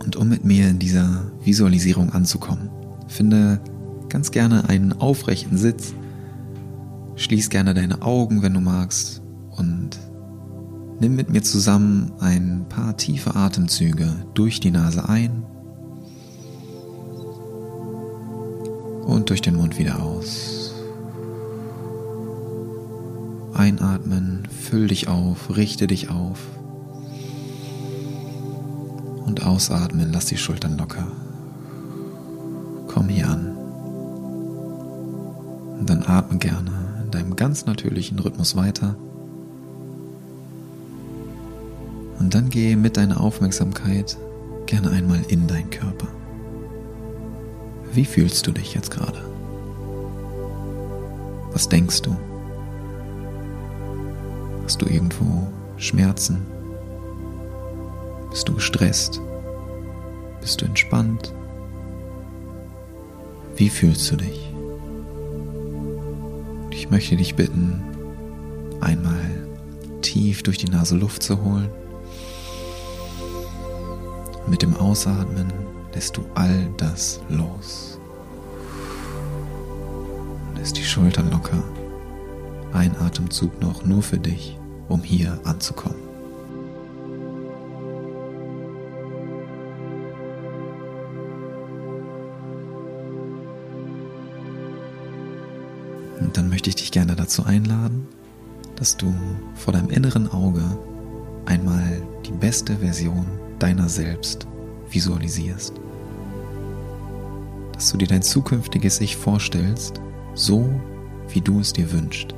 Und 0.04 0.16
um 0.16 0.30
mit 0.30 0.46
mir 0.46 0.70
in 0.70 0.78
dieser 0.78 1.32
Visualisierung 1.44 2.12
anzukommen, 2.12 2.70
finde 3.08 3.60
ganz 4.08 4.30
gerne 4.32 4.70
einen 4.70 4.94
aufrechten 4.94 5.58
Sitz, 5.58 5.96
schließ 7.16 7.50
gerne 7.50 7.74
deine 7.74 8.02
Augen, 8.02 8.42
wenn 8.42 8.54
du 8.54 8.60
magst, 8.60 9.22
und 9.58 9.98
nimm 11.00 11.16
mit 11.16 11.30
mir 11.30 11.42
zusammen 11.42 12.12
ein 12.20 12.66
paar 12.70 12.98
tiefe 12.98 13.36
Atemzüge 13.36 14.14
durch 14.34 14.60
die 14.60 14.72
Nase 14.72 15.08
ein 15.08 15.44
und 19.06 19.30
durch 19.30 19.42
den 19.42 19.56
Mund 19.56 19.78
wieder 19.78 20.02
aus. 20.02 20.74
Einatmen, 23.54 24.48
füll 24.50 24.88
dich 24.88 25.08
auf, 25.08 25.56
richte 25.56 25.88
dich 25.88 26.10
auf. 26.10 26.40
Und 29.26 29.46
ausatmen, 29.46 30.12
lass 30.12 30.26
die 30.26 30.38
Schultern 30.38 30.78
locker. 30.78 31.08
Komm 32.88 33.08
hier 33.08 33.30
an. 33.30 33.56
Und 35.80 35.90
dann 35.90 36.04
atme 36.04 36.38
gerne 36.38 36.85
in 37.06 37.12
deinem 37.12 37.36
ganz 37.36 37.66
natürlichen 37.66 38.20
Rhythmus 38.20 38.56
weiter. 38.56 38.96
Und 42.20 42.34
dann 42.34 42.50
gehe 42.50 42.76
mit 42.76 42.98
deiner 42.98 43.22
Aufmerksamkeit 43.22 44.18
gerne 44.66 44.90
einmal 44.90 45.22
in 45.28 45.48
deinen 45.48 45.70
Körper. 45.70 46.08
Wie 47.94 48.06
fühlst 48.06 48.48
du 48.48 48.52
dich 48.52 48.74
jetzt 48.74 48.90
gerade? 48.90 49.22
Was 51.52 51.70
denkst 51.70 52.02
du? 52.02 52.18
Hast 54.64 54.82
du 54.82 54.88
irgendwo 54.88 55.48
Schmerzen? 55.78 56.46
Bist 58.32 58.50
du 58.50 58.56
gestresst? 58.56 59.22
Bist 60.42 60.62
du 60.62 60.66
entspannt? 60.66 61.34
Wie 63.56 63.70
fühlst 63.70 64.12
du 64.12 64.18
dich? 64.18 64.45
Ich 66.76 66.90
möchte 66.90 67.16
dich 67.16 67.36
bitten, 67.36 67.82
einmal 68.82 69.48
tief 70.02 70.44
durch 70.44 70.58
die 70.58 70.70
Nase 70.70 70.98
Luft 70.98 71.24
zu 71.24 71.42
holen. 71.42 71.70
Mit 74.46 74.62
dem 74.62 74.76
Ausatmen 74.76 75.54
lässt 75.94 76.18
du 76.18 76.26
all 76.36 76.68
das 76.76 77.22
los. 77.30 77.98
Lässt 80.58 80.78
die 80.78 80.84
Schultern 80.84 81.32
locker. 81.32 81.64
Ein 82.74 82.94
Atemzug 82.98 83.62
noch 83.62 83.86
nur 83.86 84.02
für 84.04 84.20
dich, 84.20 84.60
um 84.90 85.02
hier 85.02 85.40
anzukommen. 85.46 86.05
Möchte 96.66 96.82
ich 96.82 96.86
dich 96.88 96.92
gerne 96.94 97.16
dazu 97.16 97.44
einladen, 97.44 98.08
dass 98.76 98.98
du 98.98 99.14
vor 99.54 99.72
deinem 99.72 99.92
inneren 99.92 100.28
Auge 100.32 100.64
einmal 101.46 102.02
die 102.26 102.32
beste 102.32 102.78
Version 102.78 103.28
deiner 103.60 103.88
selbst 103.88 104.48
visualisierst. 104.90 105.76
Dass 107.72 107.92
du 107.92 107.98
dir 107.98 108.08
dein 108.08 108.24
zukünftiges 108.24 109.00
Ich 109.00 109.16
vorstellst, 109.16 110.02
so 110.34 110.68
wie 111.30 111.42
du 111.42 111.60
es 111.60 111.72
dir 111.72 111.92
wünschst. 111.92 112.34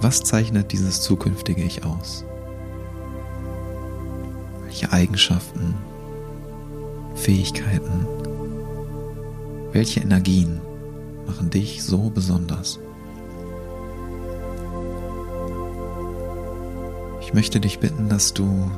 Was 0.00 0.22
zeichnet 0.22 0.72
dieses 0.72 1.02
zukünftige 1.02 1.62
Ich 1.62 1.84
aus? 1.84 2.24
Welche 4.64 4.90
Eigenschaften, 4.90 5.74
Fähigkeiten, 7.14 8.06
welche 9.72 10.00
Energien 10.00 10.62
machen 11.26 11.50
dich 11.50 11.82
so 11.82 12.10
besonders? 12.10 12.78
Ich 17.20 17.34
möchte 17.34 17.60
dich 17.60 17.78
bitten, 17.78 18.08
dass 18.08 18.34
du 18.34 18.70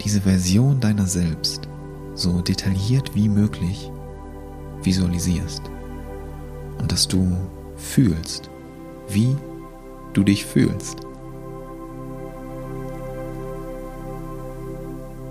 diese 0.00 0.22
Version 0.22 0.80
deiner 0.80 1.06
selbst 1.06 1.68
so 2.14 2.40
detailliert 2.40 3.14
wie 3.14 3.28
möglich 3.28 3.90
visualisierst 4.82 5.62
und 6.78 6.90
dass 6.90 7.06
du 7.06 7.36
fühlst, 7.76 8.48
wie 9.08 9.36
du 10.12 10.24
dich 10.24 10.44
fühlst. 10.44 11.00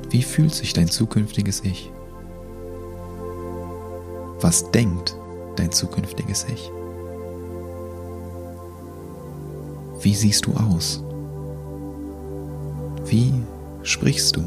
Wie 0.09 0.23
fühlt 0.23 0.53
sich 0.53 0.73
dein 0.73 0.87
zukünftiges 0.87 1.63
Ich? 1.63 1.91
Was 4.41 4.71
denkt 4.71 5.18
dein 5.59 5.71
zukünftiges 5.71 6.45
Ich? 6.51 6.71
Wie 10.01 10.15
siehst 10.15 10.45
du 10.45 10.53
aus? 10.53 11.03
Wie 13.05 13.33
sprichst 13.83 14.37
du? 14.37 14.43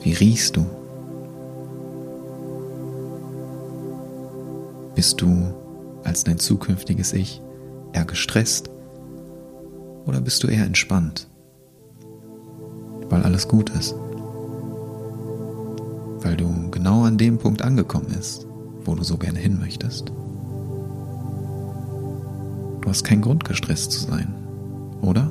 Wie 0.00 0.14
riechst 0.14 0.56
du? 0.56 0.64
Bist 4.94 5.20
du 5.20 5.52
als 6.04 6.24
dein 6.24 6.38
zukünftiges 6.38 7.12
Ich 7.12 7.42
eher 7.92 8.06
gestresst 8.06 8.70
oder 10.06 10.20
bist 10.20 10.42
du 10.42 10.48
eher 10.48 10.64
entspannt, 10.64 11.28
weil 13.10 13.22
alles 13.22 13.46
gut 13.46 13.70
ist? 13.70 13.94
Weil 16.22 16.36
du 16.36 16.70
genau 16.70 17.04
an 17.04 17.18
dem 17.18 17.38
Punkt 17.38 17.62
angekommen 17.62 18.06
bist, 18.08 18.46
wo 18.84 18.94
du 18.94 19.02
so 19.02 19.16
gerne 19.16 19.38
hin 19.38 19.58
möchtest. 19.58 20.12
Du 22.80 22.88
hast 22.88 23.04
keinen 23.04 23.22
Grund 23.22 23.44
gestresst 23.44 23.92
zu 23.92 24.00
sein 24.00 24.34
oder? 25.02 25.30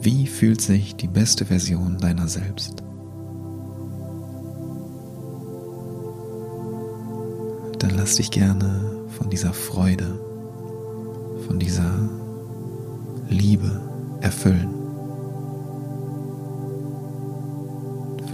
Wie 0.00 0.26
fühlt 0.26 0.60
sich 0.60 0.96
die 0.96 1.06
beste 1.06 1.46
Version 1.46 1.98
deiner 1.98 2.26
selbst? 2.26 2.82
Dann 7.78 7.90
lass 7.96 8.16
dich 8.16 8.30
gerne 8.30 9.06
von 9.08 9.30
dieser 9.30 9.52
Freude, 9.52 10.18
von 11.46 11.58
dieser 11.58 12.08
Liebe 13.28 13.80
erfüllen. 14.20 14.73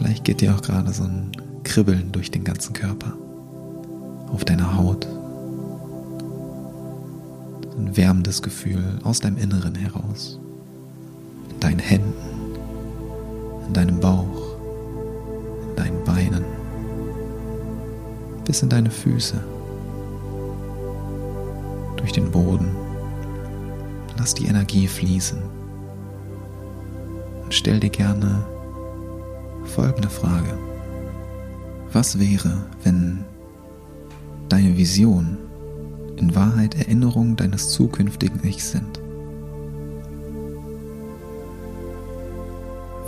Vielleicht 0.00 0.24
geht 0.24 0.40
dir 0.40 0.54
auch 0.54 0.62
gerade 0.62 0.90
so 0.94 1.02
ein 1.02 1.30
Kribbeln 1.62 2.10
durch 2.10 2.30
den 2.30 2.42
ganzen 2.42 2.72
Körper, 2.72 3.12
auf 4.32 4.46
deiner 4.46 4.78
Haut 4.78 5.06
ein 7.76 7.94
wärmendes 7.98 8.40
Gefühl 8.40 8.98
aus 9.04 9.20
deinem 9.20 9.36
Inneren 9.36 9.74
heraus. 9.74 10.40
In 11.50 11.60
deinen 11.60 11.78
Händen, 11.80 12.14
in 13.66 13.74
deinem 13.74 14.00
Bauch, 14.00 14.56
in 15.68 15.76
deinen 15.76 16.02
Beinen, 16.04 16.44
bis 18.46 18.62
in 18.62 18.70
deine 18.70 18.90
Füße, 18.90 19.36
durch 21.98 22.12
den 22.12 22.30
Boden. 22.30 22.70
Lass 24.16 24.32
die 24.32 24.46
Energie 24.46 24.86
fließen. 24.86 25.42
Und 27.44 27.52
stell 27.52 27.80
dir 27.80 27.90
gerne 27.90 28.46
folgende 29.70 30.10
Frage. 30.10 30.58
Was 31.92 32.18
wäre, 32.18 32.66
wenn 32.84 33.24
deine 34.48 34.76
Vision 34.76 35.38
in 36.20 36.34
Wahrheit 36.34 36.74
Erinnerungen 36.74 37.36
deines 37.36 37.70
zukünftigen 37.70 38.44
Ichs 38.44 38.72
sind. 38.72 39.00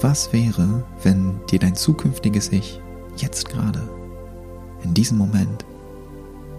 Was 0.01 0.33
wäre, 0.33 0.85
wenn 1.03 1.39
dir 1.51 1.59
dein 1.59 1.77
zukünftiges 1.77 2.51
Ich 2.51 2.81
jetzt 3.17 3.49
gerade, 3.51 3.83
in 4.83 4.95
diesem 4.95 5.19
Moment, 5.19 5.65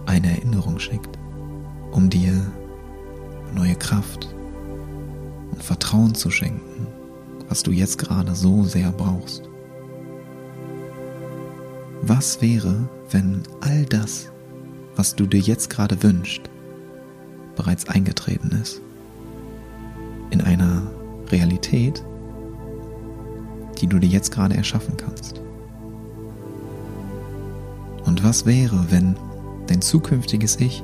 eine 0.06 0.30
Erinnerung 0.30 0.80
schickt, 0.80 1.18
um 1.92 2.10
dir 2.10 2.34
neue 3.54 3.76
Kraft 3.76 4.34
und 5.52 5.64
Vertrauen 5.64 6.16
zu 6.16 6.30
schenken, 6.30 6.88
was 7.50 7.64
du 7.64 7.72
jetzt 7.72 7.98
gerade 7.98 8.36
so 8.36 8.64
sehr 8.64 8.92
brauchst? 8.92 9.50
Was 12.06 12.42
wäre, 12.42 12.90
wenn 13.12 13.44
all 13.62 13.86
das, 13.86 14.30
was 14.96 15.16
du 15.16 15.26
dir 15.26 15.40
jetzt 15.40 15.70
gerade 15.70 16.04
wünschst, 16.04 16.50
bereits 17.56 17.88
eingetreten 17.88 18.52
ist. 18.62 18.82
In 20.30 20.42
einer 20.42 20.84
Realität, 21.30 22.04
die 23.80 23.88
du 23.88 24.00
dir 24.00 24.10
jetzt 24.10 24.32
gerade 24.32 24.56
erschaffen 24.56 24.98
kannst. 24.98 25.42
Und 28.06 28.24
was 28.24 28.46
wäre, 28.46 28.86
wenn 28.90 29.16
dein 29.68 29.82
zukünftiges 29.82 30.60
Ich 30.60 30.84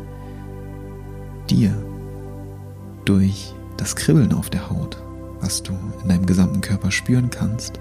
dir 1.50 1.76
durch 3.06 3.54
das 3.76 3.96
Kribbeln 3.96 4.34
auf 4.34 4.50
der 4.50 4.70
Haut, 4.70 5.02
was 5.41 5.64
du 5.64 5.74
in 6.02 6.10
deinem 6.10 6.26
gesamten 6.26 6.62
Körper 6.62 6.91
spüren 6.91 7.30
kannst, 7.30 7.80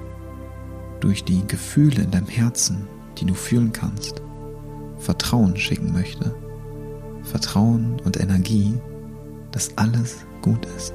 durch 1.00 1.22
die 1.22 1.46
Gefühle 1.46 2.02
in 2.02 2.10
deinem 2.10 2.26
Herzen, 2.26 2.88
die 3.20 3.26
du 3.26 3.34
fühlen 3.34 3.72
kannst, 3.72 4.22
Vertrauen 4.98 5.56
schicken 5.56 5.92
möchte. 5.92 6.34
Vertrauen 7.22 8.00
und 8.04 8.18
Energie, 8.20 8.74
dass 9.52 9.76
alles 9.76 10.18
gut 10.42 10.64
ist. 10.76 10.94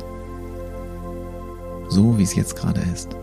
So 1.89 2.17
wie 2.17 2.23
es 2.23 2.35
jetzt 2.35 2.55
gerade 2.55 2.81
ist. 2.93 3.15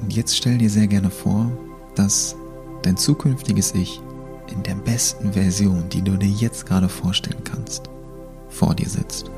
Und 0.00 0.14
jetzt 0.14 0.36
stell 0.36 0.58
dir 0.58 0.70
sehr 0.70 0.86
gerne 0.86 1.10
vor, 1.10 1.50
dass 1.94 2.36
dein 2.82 2.96
zukünftiges 2.96 3.74
Ich 3.74 4.00
in 4.50 4.62
der 4.62 4.76
besten 4.76 5.32
Version, 5.32 5.88
die 5.90 6.02
du 6.02 6.16
dir 6.16 6.28
jetzt 6.28 6.64
gerade 6.64 6.88
vorstellen 6.88 7.42
kannst, 7.44 7.87
vor 8.58 8.74
dir 8.74 8.88
sitzt. 8.88 9.30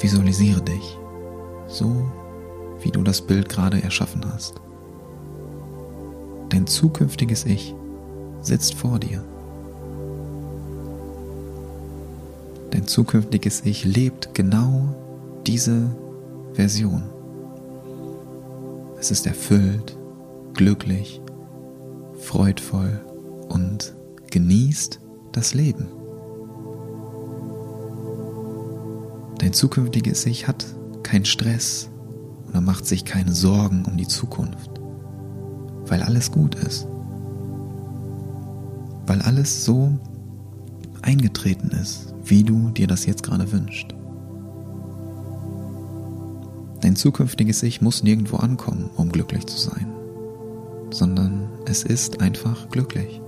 Visualisiere 0.00 0.62
dich 0.62 0.98
so, 1.68 1.94
wie 2.80 2.90
du 2.90 3.02
das 3.02 3.20
Bild 3.20 3.50
gerade 3.50 3.82
erschaffen 3.82 4.24
hast. 4.32 4.54
Dein 6.48 6.66
zukünftiges 6.66 7.44
Ich 7.44 7.74
sitzt 8.40 8.74
vor 8.74 8.98
dir. 8.98 9.22
Dein 12.70 12.86
zukünftiges 12.86 13.62
Ich 13.66 13.84
lebt 13.84 14.34
genau 14.34 14.88
diese 15.46 15.90
Version. 16.54 17.02
Es 18.98 19.10
ist 19.10 19.26
erfüllt, 19.26 19.94
glücklich, 20.54 21.20
freudvoll 22.18 22.98
und 23.50 23.94
genießt 24.30 25.00
das 25.32 25.52
Leben. 25.52 26.03
Zukünftiges 29.54 30.26
Ich 30.26 30.46
hat 30.46 30.66
keinen 31.02 31.24
Stress 31.24 31.88
oder 32.48 32.60
macht 32.60 32.86
sich 32.86 33.04
keine 33.04 33.32
Sorgen 33.32 33.84
um 33.84 33.96
die 33.96 34.08
Zukunft, 34.08 34.70
weil 35.86 36.02
alles 36.02 36.30
gut 36.30 36.54
ist, 36.56 36.86
weil 39.06 39.22
alles 39.22 39.64
so 39.64 39.98
eingetreten 41.02 41.70
ist, 41.70 42.14
wie 42.24 42.42
du 42.42 42.70
dir 42.70 42.86
das 42.86 43.06
jetzt 43.06 43.22
gerade 43.22 43.50
wünschst. 43.52 43.94
Dein 46.80 46.96
zukünftiges 46.96 47.62
Ich 47.62 47.80
muss 47.80 48.02
nirgendwo 48.02 48.36
ankommen, 48.36 48.90
um 48.96 49.10
glücklich 49.10 49.46
zu 49.46 49.58
sein, 49.58 49.86
sondern 50.90 51.48
es 51.66 51.82
ist 51.82 52.20
einfach 52.20 52.68
glücklich. 52.68 53.20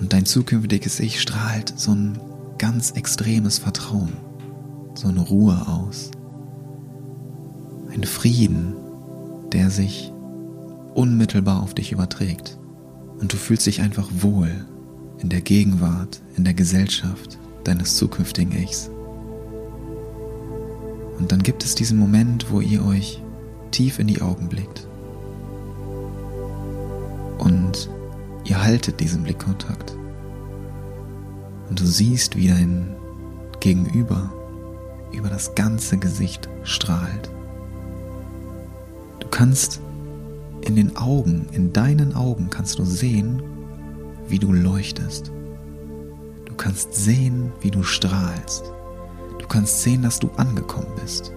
Und 0.00 0.12
dein 0.12 0.24
zukünftiges 0.24 1.00
Ich 1.00 1.20
strahlt 1.20 1.74
so 1.76 1.92
ein 1.92 2.18
ganz 2.58 2.90
extremes 2.90 3.58
Vertrauen, 3.58 4.12
so 4.94 5.08
eine 5.08 5.20
Ruhe 5.20 5.66
aus, 5.66 6.10
ein 7.92 8.04
Frieden, 8.04 8.74
der 9.52 9.70
sich 9.70 10.12
unmittelbar 10.94 11.62
auf 11.62 11.74
dich 11.74 11.92
überträgt. 11.92 12.58
Und 13.20 13.32
du 13.32 13.36
fühlst 13.36 13.66
dich 13.66 13.80
einfach 13.80 14.08
wohl 14.20 14.50
in 15.18 15.28
der 15.28 15.40
Gegenwart, 15.40 16.20
in 16.36 16.44
der 16.44 16.54
Gesellschaft 16.54 17.38
deines 17.64 17.96
zukünftigen 17.96 18.52
Ichs. 18.52 18.90
Und 21.18 21.32
dann 21.32 21.42
gibt 21.42 21.64
es 21.64 21.74
diesen 21.74 21.98
Moment, 21.98 22.50
wo 22.50 22.60
ihr 22.60 22.84
euch 22.84 23.22
tief 23.70 23.98
in 23.98 24.06
die 24.06 24.22
Augen 24.22 24.48
blickt. 24.48 24.86
Und 27.38 27.90
ihr 28.44 28.62
haltet 28.62 29.00
diesen 29.00 29.24
Blickkontakt. 29.24 29.96
Und 31.68 31.80
du 31.80 31.86
siehst, 31.86 32.36
wie 32.36 32.48
dein 32.48 32.96
Gegenüber 33.60 34.32
über 35.12 35.28
das 35.28 35.54
ganze 35.54 35.98
Gesicht 35.98 36.48
strahlt. 36.64 37.30
Du 39.20 39.28
kannst 39.28 39.80
in 40.62 40.76
den 40.76 40.96
Augen, 40.96 41.46
in 41.52 41.72
deinen 41.72 42.14
Augen 42.14 42.50
kannst 42.50 42.78
du 42.78 42.84
sehen, 42.84 43.42
wie 44.28 44.38
du 44.38 44.52
leuchtest. 44.52 45.32
Du 46.44 46.54
kannst 46.54 46.94
sehen, 46.94 47.52
wie 47.60 47.70
du 47.70 47.82
strahlst. 47.82 48.72
Du 49.38 49.46
kannst 49.46 49.82
sehen, 49.82 50.02
dass 50.02 50.18
du 50.18 50.30
angekommen 50.36 50.92
bist. 51.00 51.32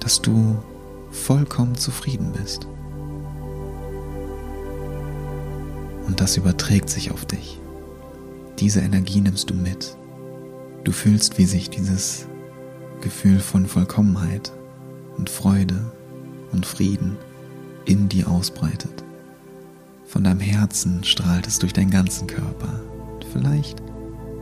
Dass 0.00 0.20
du 0.20 0.56
vollkommen 1.10 1.74
zufrieden 1.74 2.32
bist. 2.32 2.66
Und 6.06 6.20
das 6.20 6.36
überträgt 6.36 6.88
sich 6.88 7.10
auf 7.10 7.24
dich. 7.24 7.60
Diese 8.58 8.80
Energie 8.80 9.20
nimmst 9.20 9.50
du 9.50 9.54
mit. 9.54 9.98
Du 10.84 10.92
fühlst, 10.92 11.36
wie 11.36 11.44
sich 11.44 11.68
dieses 11.68 12.26
Gefühl 13.02 13.38
von 13.38 13.66
Vollkommenheit 13.66 14.50
und 15.18 15.28
Freude 15.28 15.92
und 16.52 16.64
Frieden 16.64 17.18
in 17.84 18.08
dir 18.08 18.28
ausbreitet. 18.28 19.04
Von 20.06 20.24
deinem 20.24 20.40
Herzen 20.40 21.04
strahlt 21.04 21.46
es 21.46 21.58
durch 21.58 21.74
deinen 21.74 21.90
ganzen 21.90 22.26
Körper. 22.26 22.80
Vielleicht 23.30 23.82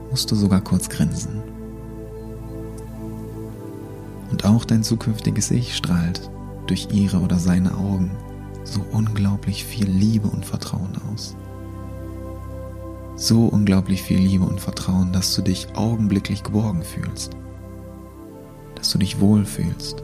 musst 0.09 0.31
du 0.31 0.35
sogar 0.35 0.61
kurz 0.61 0.87
grinsen. 0.87 1.43
Und 4.31 4.45
auch 4.45 4.63
dein 4.63 4.83
zukünftiges 4.83 5.51
Ich 5.51 5.75
strahlt 5.75 6.29
durch 6.67 6.87
ihre 6.91 7.19
oder 7.19 7.37
seine 7.37 7.75
Augen 7.75 8.11
so 8.63 8.85
unglaublich 8.93 9.65
viel 9.65 9.89
Liebe 9.89 10.29
und 10.29 10.45
Vertrauen 10.45 10.93
aus 11.11 11.35
so 13.15 13.45
unglaublich 13.45 14.01
viel 14.03 14.19
Liebe 14.19 14.45
und 14.45 14.59
Vertrauen, 14.59 15.11
dass 15.11 15.33
du 15.35 15.41
dich 15.41 15.67
augenblicklich 15.75 16.43
geborgen 16.43 16.83
fühlst, 16.83 17.31
dass 18.75 18.91
du 18.91 18.97
dich 18.97 19.19
wohlfühlst, 19.19 20.03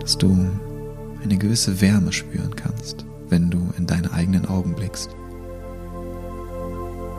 dass 0.00 0.18
du 0.18 0.48
eine 1.22 1.36
gewisse 1.36 1.80
Wärme 1.80 2.12
spüren 2.12 2.54
kannst, 2.54 3.04
wenn 3.28 3.50
du 3.50 3.58
in 3.76 3.86
deine 3.86 4.12
eigenen 4.12 4.46
Augen 4.46 4.74
blickst. 4.74 5.10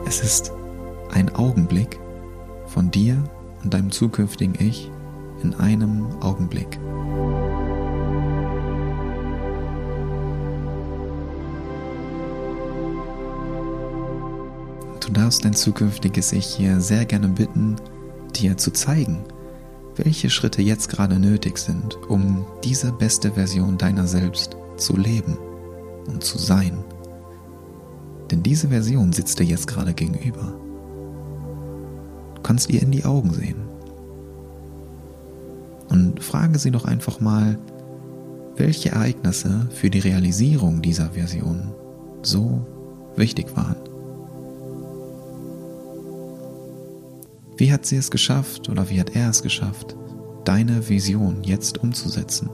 Es 0.06 0.20
ist 0.20 0.52
ein 1.12 1.34
Augenblick 1.34 2.00
von 2.66 2.90
dir 2.90 3.22
und 3.62 3.74
deinem 3.74 3.90
zukünftigen 3.90 4.54
Ich 4.58 4.90
in 5.42 5.54
einem 5.54 6.06
Augenblick. 6.20 6.78
Du 15.08 15.14
darfst 15.14 15.42
dein 15.42 15.54
zukünftiges 15.54 16.32
Ich 16.32 16.44
hier 16.44 16.82
sehr 16.82 17.06
gerne 17.06 17.28
bitten, 17.28 17.76
dir 18.36 18.58
zu 18.58 18.70
zeigen, 18.70 19.24
welche 19.96 20.28
Schritte 20.28 20.60
jetzt 20.60 20.90
gerade 20.90 21.18
nötig 21.18 21.56
sind, 21.56 21.96
um 22.10 22.44
diese 22.62 22.92
beste 22.92 23.32
Version 23.32 23.78
deiner 23.78 24.06
selbst 24.06 24.58
zu 24.76 24.98
leben 24.98 25.38
und 26.08 26.22
zu 26.22 26.36
sein. 26.36 26.84
Denn 28.30 28.42
diese 28.42 28.68
Version 28.68 29.14
sitzt 29.14 29.38
dir 29.38 29.46
jetzt 29.46 29.66
gerade 29.66 29.94
gegenüber. 29.94 30.52
Du 32.34 32.42
kannst 32.42 32.68
ihr 32.68 32.82
in 32.82 32.90
die 32.90 33.06
Augen 33.06 33.32
sehen. 33.32 33.62
Und 35.88 36.22
frage 36.22 36.58
sie 36.58 36.70
doch 36.70 36.84
einfach 36.84 37.18
mal, 37.18 37.58
welche 38.56 38.90
Ereignisse 38.90 39.70
für 39.70 39.88
die 39.88 40.00
Realisierung 40.00 40.82
dieser 40.82 41.12
Version 41.12 41.72
so 42.20 42.60
wichtig 43.16 43.56
waren. 43.56 43.77
Wie 47.58 47.72
hat 47.72 47.84
sie 47.84 47.96
es 47.96 48.12
geschafft 48.12 48.68
oder 48.68 48.88
wie 48.88 49.00
hat 49.00 49.16
er 49.16 49.30
es 49.30 49.42
geschafft, 49.42 49.96
deine 50.44 50.88
Vision 50.88 51.42
jetzt 51.42 51.78
umzusetzen? 51.78 52.48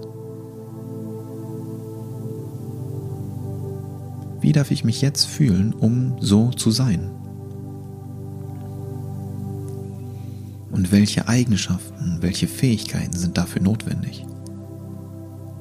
Wie 4.40 4.52
darf 4.52 4.70
ich 4.70 4.82
mich 4.82 5.02
jetzt 5.02 5.26
fühlen, 5.26 5.74
um 5.74 6.16
so 6.20 6.50
zu 6.50 6.70
sein? 6.70 7.10
Und 10.70 10.90
welche 10.90 11.28
Eigenschaften, 11.28 12.18
welche 12.20 12.46
Fähigkeiten 12.46 13.14
sind 13.14 13.36
dafür 13.36 13.60
notwendig? 13.60 14.24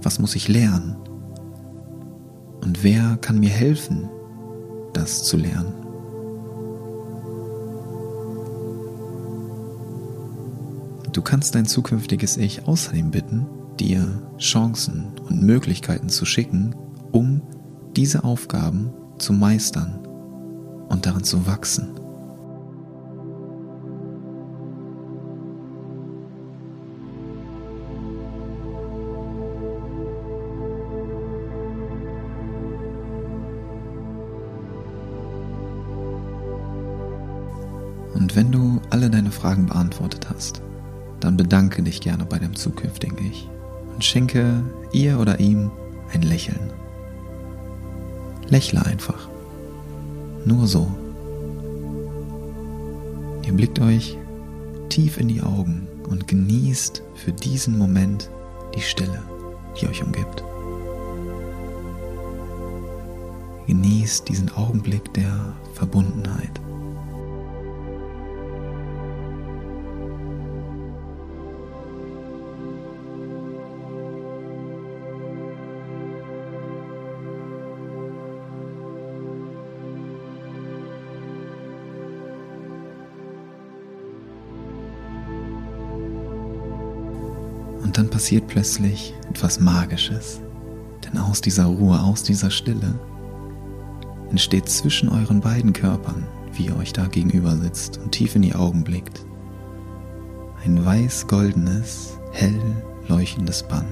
Was 0.01 0.19
muss 0.19 0.35
ich 0.35 0.47
lernen? 0.47 0.95
Und 2.61 2.81
wer 2.81 3.17
kann 3.17 3.41
mir 3.41 3.49
helfen, 3.49 4.09
das 4.93 5.25
zu 5.25 5.35
lernen? 5.35 5.82
Du 11.13 11.21
kannst 11.21 11.53
dein 11.53 11.67
zukünftiges 11.67 12.37
Ich 12.37 12.67
außerdem 12.67 13.11
bitten, 13.11 13.45
dir 13.79 14.23
Chancen 14.39 15.13
und 15.29 15.43
Möglichkeiten 15.43 16.09
zu 16.09 16.25
schicken, 16.25 16.75
um 17.11 17.43
diese 17.95 18.23
Aufgaben 18.23 18.91
zu 19.19 19.31
meistern 19.31 19.99
und 20.89 21.05
daran 21.05 21.23
zu 21.23 21.45
wachsen. 21.45 21.93
Und 38.15 38.35
wenn 38.35 38.51
du 38.51 38.81
alle 38.89 39.11
deine 39.11 39.29
Fragen 39.29 39.67
beantwortet 39.67 40.27
hast, 40.31 40.63
dann 41.23 41.37
bedanke 41.37 41.81
dich 41.83 42.01
gerne 42.01 42.25
bei 42.25 42.37
dem 42.37 42.55
zukünftigen 42.55 43.17
Ich 43.25 43.47
und 43.93 44.03
schenke 44.03 44.61
ihr 44.91 45.19
oder 45.19 45.39
ihm 45.39 45.71
ein 46.13 46.21
Lächeln. 46.21 46.71
Lächle 48.49 48.85
einfach. 48.85 49.29
Nur 50.45 50.67
so. 50.67 50.91
Ihr 53.45 53.53
blickt 53.53 53.79
euch 53.79 54.17
tief 54.89 55.17
in 55.17 55.29
die 55.29 55.41
Augen 55.41 55.87
und 56.09 56.27
genießt 56.27 57.01
für 57.15 57.31
diesen 57.31 57.77
Moment 57.77 58.29
die 58.75 58.81
Stille, 58.81 59.21
die 59.79 59.87
euch 59.87 60.03
umgibt. 60.03 60.43
Genießt 63.67 64.27
diesen 64.27 64.51
Augenblick 64.55 65.13
der 65.13 65.53
Verbundenheit. 65.73 66.52
Passiert 88.13 88.47
plötzlich 88.47 89.15
etwas 89.27 89.59
Magisches. 89.59 90.39
Denn 91.03 91.19
aus 91.19 91.41
dieser 91.41 91.65
Ruhe, 91.65 91.99
aus 91.99 92.21
dieser 92.21 92.51
Stille 92.51 92.93
entsteht 94.29 94.69
zwischen 94.69 95.09
euren 95.09 95.41
beiden 95.41 95.73
Körpern, 95.73 96.27
wie 96.53 96.67
ihr 96.67 96.77
euch 96.77 96.93
da 96.93 97.07
gegenüber 97.07 97.57
sitzt 97.57 97.97
und 97.97 98.11
tief 98.11 98.35
in 98.35 98.43
die 98.43 98.53
Augen 98.53 98.83
blickt, 98.83 99.25
ein 100.63 100.85
weiß-goldenes, 100.85 102.19
hell 102.33 102.61
leuchtendes 103.07 103.63
Band. 103.63 103.87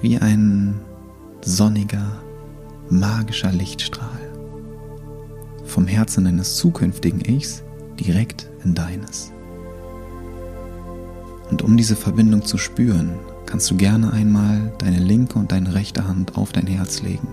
Wie 0.00 0.16
ein 0.16 0.80
sonniger, 1.42 2.22
magischer 2.88 3.52
Lichtstrahl. 3.52 4.32
Vom 5.66 5.86
Herzen 5.86 6.24
deines 6.24 6.56
zukünftigen 6.56 7.20
Ichs 7.20 7.62
direkt 8.00 8.48
in 8.64 8.74
deines. 8.74 9.33
Und 11.50 11.62
um 11.62 11.76
diese 11.76 11.96
Verbindung 11.96 12.44
zu 12.44 12.58
spüren, 12.58 13.18
kannst 13.46 13.70
du 13.70 13.76
gerne 13.76 14.12
einmal 14.12 14.72
deine 14.78 14.98
linke 14.98 15.38
und 15.38 15.52
deine 15.52 15.74
rechte 15.74 16.06
Hand 16.08 16.36
auf 16.36 16.52
dein 16.52 16.66
Herz 16.66 17.02
legen. 17.02 17.28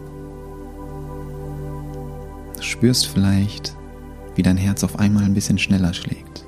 Du 2.56 2.62
spürst 2.62 3.08
vielleicht, 3.08 3.76
wie 4.36 4.44
dein 4.44 4.58
Herz 4.58 4.84
auf 4.84 5.00
einmal 5.00 5.24
ein 5.24 5.34
bisschen 5.34 5.58
schneller 5.58 5.94
schlägt. 5.94 6.46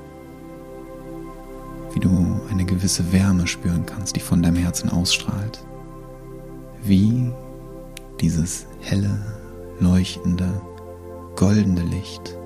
Wie 1.93 1.99
du 1.99 2.39
eine 2.49 2.66
gewisse 2.66 3.11
Wärme 3.11 3.47
spüren 3.47 3.86
kannst, 3.86 4.16
die 4.16 4.20
von 4.20 4.41
deinem 4.41 4.57
Herzen 4.57 4.89
ausstrahlt. 4.89 5.64
Wie 6.84 7.32
dieses 8.20 8.66
helle, 8.82 9.20
leuchtende, 9.80 10.61
goldene 11.36 11.84
Licht 11.84 12.38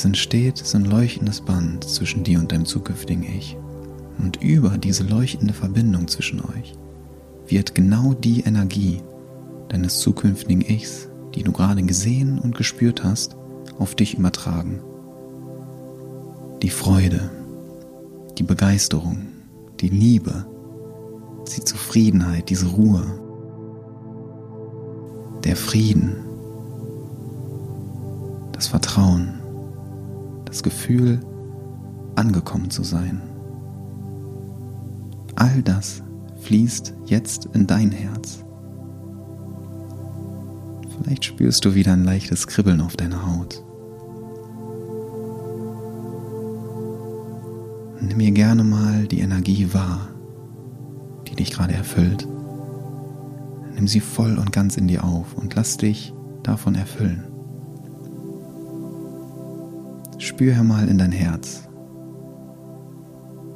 es 0.00 0.06
entsteht 0.06 0.56
so 0.56 0.78
ein 0.78 0.86
leuchtendes 0.86 1.42
Band 1.42 1.84
zwischen 1.84 2.24
dir 2.24 2.38
und 2.38 2.52
deinem 2.52 2.64
zukünftigen 2.64 3.22
Ich. 3.22 3.58
Und 4.18 4.42
über 4.42 4.78
diese 4.78 5.02
leuchtende 5.02 5.52
Verbindung 5.52 6.08
zwischen 6.08 6.40
euch 6.40 6.72
wird 7.46 7.74
genau 7.74 8.14
die 8.14 8.40
Energie 8.40 9.02
deines 9.68 9.98
zukünftigen 9.98 10.62
Ichs, 10.62 11.10
die 11.34 11.42
du 11.42 11.52
gerade 11.52 11.82
gesehen 11.82 12.38
und 12.38 12.56
gespürt 12.56 13.04
hast, 13.04 13.36
auf 13.78 13.94
dich 13.94 14.16
übertragen. 14.16 14.80
Die 16.62 16.70
Freude, 16.70 17.30
die 18.38 18.42
Begeisterung, 18.42 19.26
die 19.80 19.88
Liebe, 19.88 20.46
die 21.54 21.62
Zufriedenheit, 21.62 22.48
diese 22.48 22.68
Ruhe, 22.68 23.04
der 25.44 25.56
Frieden, 25.56 26.16
das 28.52 28.68
Vertrauen 28.68 29.39
das 30.50 30.64
Gefühl, 30.64 31.20
angekommen 32.16 32.70
zu 32.70 32.82
sein. 32.82 33.22
All 35.36 35.62
das 35.62 36.02
fließt 36.40 36.92
jetzt 37.06 37.48
in 37.54 37.68
dein 37.68 37.92
Herz. 37.92 38.44
Vielleicht 40.90 41.24
spürst 41.24 41.64
du 41.64 41.74
wieder 41.74 41.92
ein 41.92 42.04
leichtes 42.04 42.48
Kribbeln 42.48 42.80
auf 42.80 42.96
deiner 42.96 43.26
Haut. 43.26 43.64
Nimm 48.00 48.16
mir 48.16 48.32
gerne 48.32 48.64
mal 48.64 49.06
die 49.06 49.20
Energie 49.20 49.72
wahr, 49.72 50.08
die 51.28 51.36
dich 51.36 51.52
gerade 51.52 51.74
erfüllt. 51.74 52.26
Nimm 53.76 53.86
sie 53.86 54.00
voll 54.00 54.36
und 54.36 54.52
ganz 54.52 54.76
in 54.76 54.88
dir 54.88 55.04
auf 55.04 55.34
und 55.34 55.54
lass 55.54 55.76
dich 55.76 56.12
davon 56.42 56.74
erfüllen. 56.74 57.29
Spür 60.40 60.62
mal 60.62 60.88
in 60.88 60.96
dein 60.96 61.12
Herz. 61.12 61.68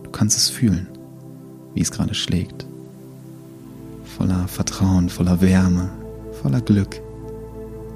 Du 0.03 0.11
kannst 0.11 0.37
es 0.37 0.51
fühlen, 0.51 0.87
wie 1.73 1.81
es 1.81 1.91
gerade 1.91 2.13
schlägt. 2.13 2.67
Voller 4.19 4.47
Vertrauen, 4.49 5.09
voller 5.09 5.41
Wärme, 5.41 5.89
voller 6.43 6.61
Glück 6.61 7.01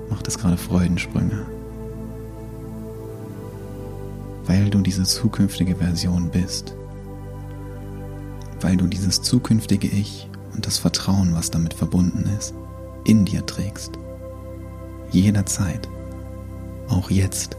macht 0.09 0.27
es 0.27 0.39
gerade 0.39 0.57
Freudensprünge. 0.57 1.45
Weil 4.47 4.71
du 4.71 4.81
diese 4.81 5.03
zukünftige 5.03 5.77
Version 5.77 6.31
bist. 6.31 6.75
Weil 8.63 8.79
du 8.79 8.87
dieses 8.87 9.21
zukünftige 9.21 9.89
Ich 9.89 10.31
und 10.55 10.67
das 10.67 10.79
Vertrauen, 10.79 11.35
was 11.35 11.51
damit 11.51 11.75
verbunden 11.75 12.25
ist, 12.39 12.55
in 13.05 13.27
dir 13.27 13.45
trägst. 13.45 13.99
Jederzeit. 15.11 15.87
Auch 16.89 17.11
jetzt. 17.11 17.59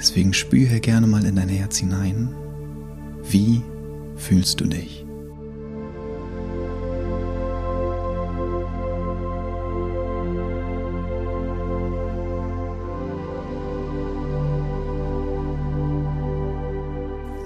Deswegen 0.00 0.32
spüre 0.32 0.80
gerne 0.80 1.06
mal 1.06 1.26
in 1.26 1.36
dein 1.36 1.50
Herz 1.50 1.76
hinein, 1.76 2.34
wie 3.22 3.60
fühlst 4.16 4.58
du 4.58 4.64
dich? 4.64 5.04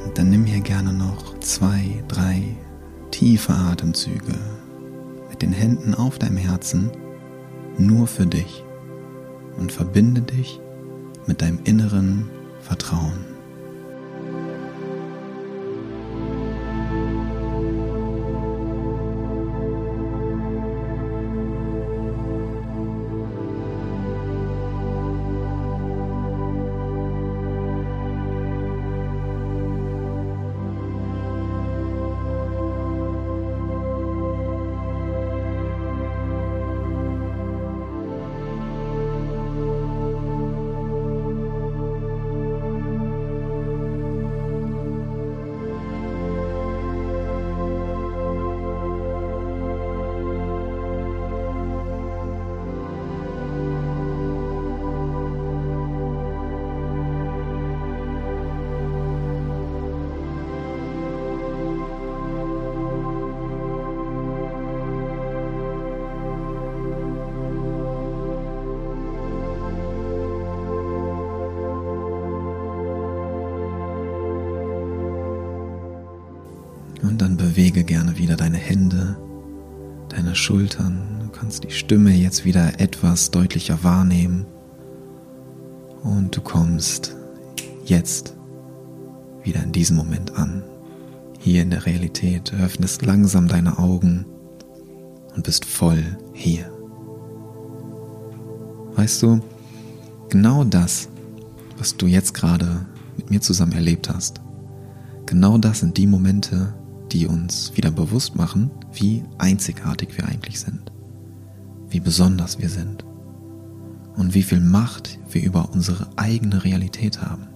Und 0.05 0.17
dann 0.17 0.31
nimm 0.31 0.45
hier 0.45 0.61
gerne 0.61 0.93
noch 0.93 1.37
zwei, 1.41 2.05
drei 2.07 2.41
tiefe 3.11 3.53
Atemzüge 3.53 4.39
mit 5.29 5.43
den 5.43 5.53
Händen 5.53 5.93
auf 5.93 6.21
deinem 6.21 6.37
Herzen 6.37 6.93
nur 7.79 8.07
für 8.07 8.27
dich 8.27 8.63
und 9.59 9.73
verbinde 9.73 10.23
dich 10.23 10.61
mit 11.27 11.43
deinem 11.43 11.59
inneren 11.65 12.31
Vertrauen. 12.65 13.34
Gerne 77.85 78.19
wieder 78.19 78.37
deine 78.37 78.57
Hände, 78.57 79.17
deine 80.09 80.35
Schultern. 80.35 81.21
Du 81.23 81.29
kannst 81.29 81.65
die 81.65 81.71
Stimme 81.71 82.11
jetzt 82.11 82.45
wieder 82.45 82.81
etwas 82.81 83.31
deutlicher 83.31 83.83
wahrnehmen. 83.83 84.47
Und 86.03 86.37
du 86.37 86.41
kommst 86.41 87.17
jetzt 87.85 88.35
wieder 89.43 89.63
in 89.63 89.73
diesem 89.73 89.97
Moment 89.97 90.37
an. 90.37 90.63
Hier 91.39 91.63
in 91.63 91.71
der 91.71 91.87
Realität. 91.87 92.53
Öffnest 92.55 93.05
langsam 93.05 93.49
deine 93.49 93.79
Augen 93.79 94.27
und 95.35 95.45
bist 95.45 95.65
voll 95.65 96.03
hier. 96.33 96.71
Weißt 98.97 99.23
du, 99.23 99.41
genau 100.29 100.65
das, 100.65 101.09
was 101.79 101.97
du 101.97 102.07
jetzt 102.07 102.33
gerade 102.33 102.87
mit 103.17 103.31
mir 103.31 103.41
zusammen 103.41 103.73
erlebt 103.73 104.09
hast, 104.09 104.41
genau 105.27 105.59
das 105.59 105.81
sind 105.81 105.97
die 105.97 106.07
Momente, 106.07 106.75
die 107.15 107.29
uns 107.29 107.77
wieder 107.77 107.93
bewusst 107.93 108.35
machen, 108.35 108.73
wie 108.93 109.23
einzigartig 109.39 110.19
wir 110.19 110.27
eigentlich 110.27 110.59
sind, 110.59 110.91
wie 111.89 112.01
besonders 112.01 112.59
wir 112.59 112.69
sind 112.69 113.05
und 114.17 114.35
wie 114.35 114.43
viel 114.43 114.61
Macht 114.61 115.21
wir 115.31 115.43
über 115.43 115.71
unsere 115.73 116.09
eigene 116.17 116.65
Realität 116.65 117.23
haben, 117.23 117.47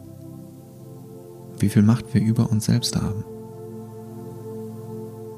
wie 1.58 1.68
viel 1.68 1.82
Macht 1.82 2.14
wir 2.14 2.22
über 2.22 2.50
uns 2.50 2.66
selbst 2.66 2.94
haben. 2.94 3.24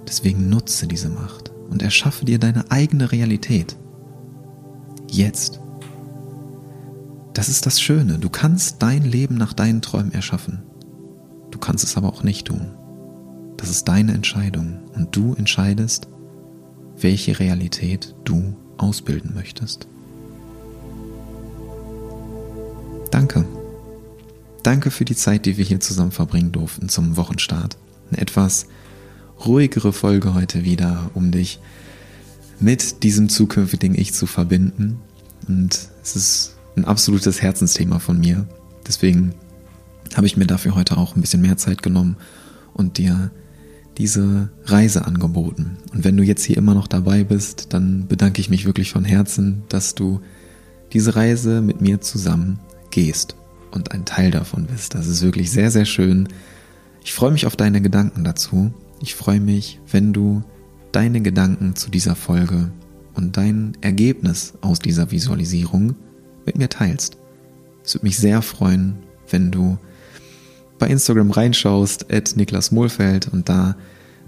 Deswegen 0.06 0.50
nutze 0.50 0.86
diese 0.86 1.08
Macht 1.08 1.50
und 1.70 1.80
erschaffe 1.80 2.26
dir 2.26 2.38
deine 2.38 2.70
eigene 2.70 3.12
Realität. 3.12 3.76
Jetzt. 5.08 5.60
Das 7.32 7.48
ist 7.48 7.64
das 7.64 7.80
Schöne. 7.80 8.18
Du 8.18 8.28
kannst 8.28 8.82
dein 8.82 9.02
Leben 9.02 9.36
nach 9.36 9.54
deinen 9.54 9.80
Träumen 9.80 10.12
erschaffen. 10.12 10.62
kannst 11.58 11.84
es 11.84 11.96
aber 11.96 12.08
auch 12.08 12.22
nicht 12.22 12.48
tun. 12.48 12.72
Das 13.60 13.68
ist 13.68 13.84
deine 13.84 14.14
Entscheidung 14.14 14.78
und 14.94 15.14
du 15.14 15.34
entscheidest, 15.34 16.08
welche 16.98 17.38
Realität 17.38 18.14
du 18.24 18.56
ausbilden 18.78 19.34
möchtest. 19.34 19.86
Danke. 23.10 23.44
Danke 24.62 24.90
für 24.90 25.04
die 25.04 25.14
Zeit, 25.14 25.44
die 25.44 25.58
wir 25.58 25.64
hier 25.66 25.80
zusammen 25.80 26.10
verbringen 26.10 26.52
durften 26.52 26.88
zum 26.88 27.18
Wochenstart. 27.18 27.76
Eine 28.10 28.22
etwas 28.22 28.66
ruhigere 29.44 29.92
Folge 29.92 30.32
heute 30.32 30.64
wieder, 30.64 31.10
um 31.12 31.30
dich 31.30 31.60
mit 32.60 33.02
diesem 33.02 33.28
zukünftigen 33.28 33.94
Ich 33.94 34.14
zu 34.14 34.26
verbinden. 34.26 35.00
Und 35.48 35.90
es 36.02 36.16
ist 36.16 36.56
ein 36.76 36.86
absolutes 36.86 37.42
Herzensthema 37.42 37.98
von 37.98 38.20
mir. 38.20 38.46
Deswegen 38.86 39.34
habe 40.14 40.26
ich 40.26 40.38
mir 40.38 40.46
dafür 40.46 40.74
heute 40.74 40.96
auch 40.96 41.14
ein 41.14 41.20
bisschen 41.20 41.42
mehr 41.42 41.58
Zeit 41.58 41.82
genommen 41.82 42.16
und 42.72 42.96
dir 42.96 43.30
diese 43.98 44.50
Reise 44.64 45.04
angeboten. 45.04 45.76
Und 45.92 46.04
wenn 46.04 46.16
du 46.16 46.22
jetzt 46.22 46.44
hier 46.44 46.56
immer 46.56 46.74
noch 46.74 46.86
dabei 46.86 47.24
bist, 47.24 47.72
dann 47.74 48.06
bedanke 48.06 48.40
ich 48.40 48.50
mich 48.50 48.64
wirklich 48.64 48.90
von 48.92 49.04
Herzen, 49.04 49.62
dass 49.68 49.94
du 49.94 50.20
diese 50.92 51.16
Reise 51.16 51.60
mit 51.60 51.80
mir 51.80 52.00
zusammen 52.00 52.58
gehst 52.90 53.36
und 53.70 53.92
ein 53.92 54.04
Teil 54.04 54.30
davon 54.30 54.66
bist. 54.66 54.94
Das 54.94 55.06
ist 55.06 55.22
wirklich 55.22 55.50
sehr, 55.50 55.70
sehr 55.70 55.84
schön. 55.84 56.28
Ich 57.04 57.12
freue 57.12 57.30
mich 57.30 57.46
auf 57.46 57.56
deine 57.56 57.80
Gedanken 57.80 58.24
dazu. 58.24 58.72
Ich 59.00 59.14
freue 59.14 59.40
mich, 59.40 59.80
wenn 59.90 60.12
du 60.12 60.42
deine 60.92 61.20
Gedanken 61.20 61.76
zu 61.76 61.90
dieser 61.90 62.16
Folge 62.16 62.70
und 63.14 63.36
dein 63.36 63.76
Ergebnis 63.80 64.54
aus 64.60 64.78
dieser 64.78 65.10
Visualisierung 65.10 65.94
mit 66.46 66.58
mir 66.58 66.68
teilst. 66.68 67.16
Es 67.84 67.94
würde 67.94 68.06
mich 68.06 68.18
sehr 68.18 68.42
freuen, 68.42 68.96
wenn 69.30 69.50
du 69.50 69.78
bei 70.80 70.88
Instagram 70.88 71.30
reinschaust, 71.30 72.12
at 72.12 72.34
Niklas 72.34 72.72
Mohlfeld 72.72 73.28
und 73.28 73.48
da 73.48 73.76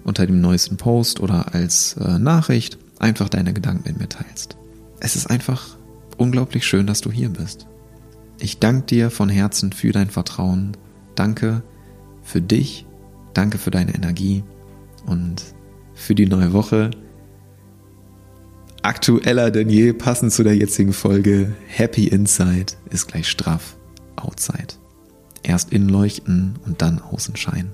unter 0.04 0.26
dem 0.26 0.40
neuesten 0.40 0.76
Post 0.76 1.18
oder 1.18 1.54
als 1.54 1.96
äh, 1.96 2.18
Nachricht 2.18 2.78
einfach 3.00 3.28
deine 3.28 3.52
Gedanken 3.52 3.88
mit 3.88 3.98
mir 3.98 4.08
teilst. 4.08 4.56
Es 5.00 5.16
ist 5.16 5.28
einfach 5.28 5.76
unglaublich 6.18 6.64
schön, 6.64 6.86
dass 6.86 7.00
du 7.00 7.10
hier 7.10 7.30
bist. 7.30 7.66
Ich 8.38 8.58
danke 8.58 8.86
dir 8.86 9.10
von 9.10 9.28
Herzen 9.28 9.72
für 9.72 9.92
dein 9.92 10.10
Vertrauen. 10.10 10.76
Danke 11.14 11.62
für 12.22 12.40
dich. 12.40 12.86
Danke 13.34 13.58
für 13.58 13.70
deine 13.70 13.94
Energie 13.94 14.44
und 15.06 15.42
für 15.94 16.14
die 16.14 16.26
neue 16.26 16.52
Woche. 16.52 16.90
Aktueller 18.82 19.50
denn 19.50 19.70
je, 19.70 19.92
passend 19.92 20.32
zu 20.32 20.42
der 20.42 20.56
jetzigen 20.56 20.92
Folge. 20.92 21.54
Happy 21.68 22.08
Inside 22.08 22.74
ist 22.90 23.08
gleich 23.08 23.28
straff 23.28 23.76
Outside. 24.16 24.81
Erst 25.42 25.72
innen 25.72 25.88
leuchten 25.88 26.58
und 26.64 26.82
dann 26.82 27.00
außen 27.00 27.36
scheinen. 27.36 27.72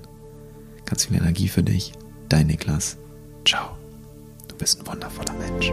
Ganz 0.85 1.05
viel 1.05 1.17
Energie 1.17 1.47
für 1.47 1.63
dich. 1.63 1.93
Dein 2.29 2.47
Niklas. 2.47 2.97
Ciao. 3.45 3.77
Du 4.47 4.55
bist 4.55 4.81
ein 4.81 4.87
wundervoller 4.87 5.33
Mensch. 5.33 5.71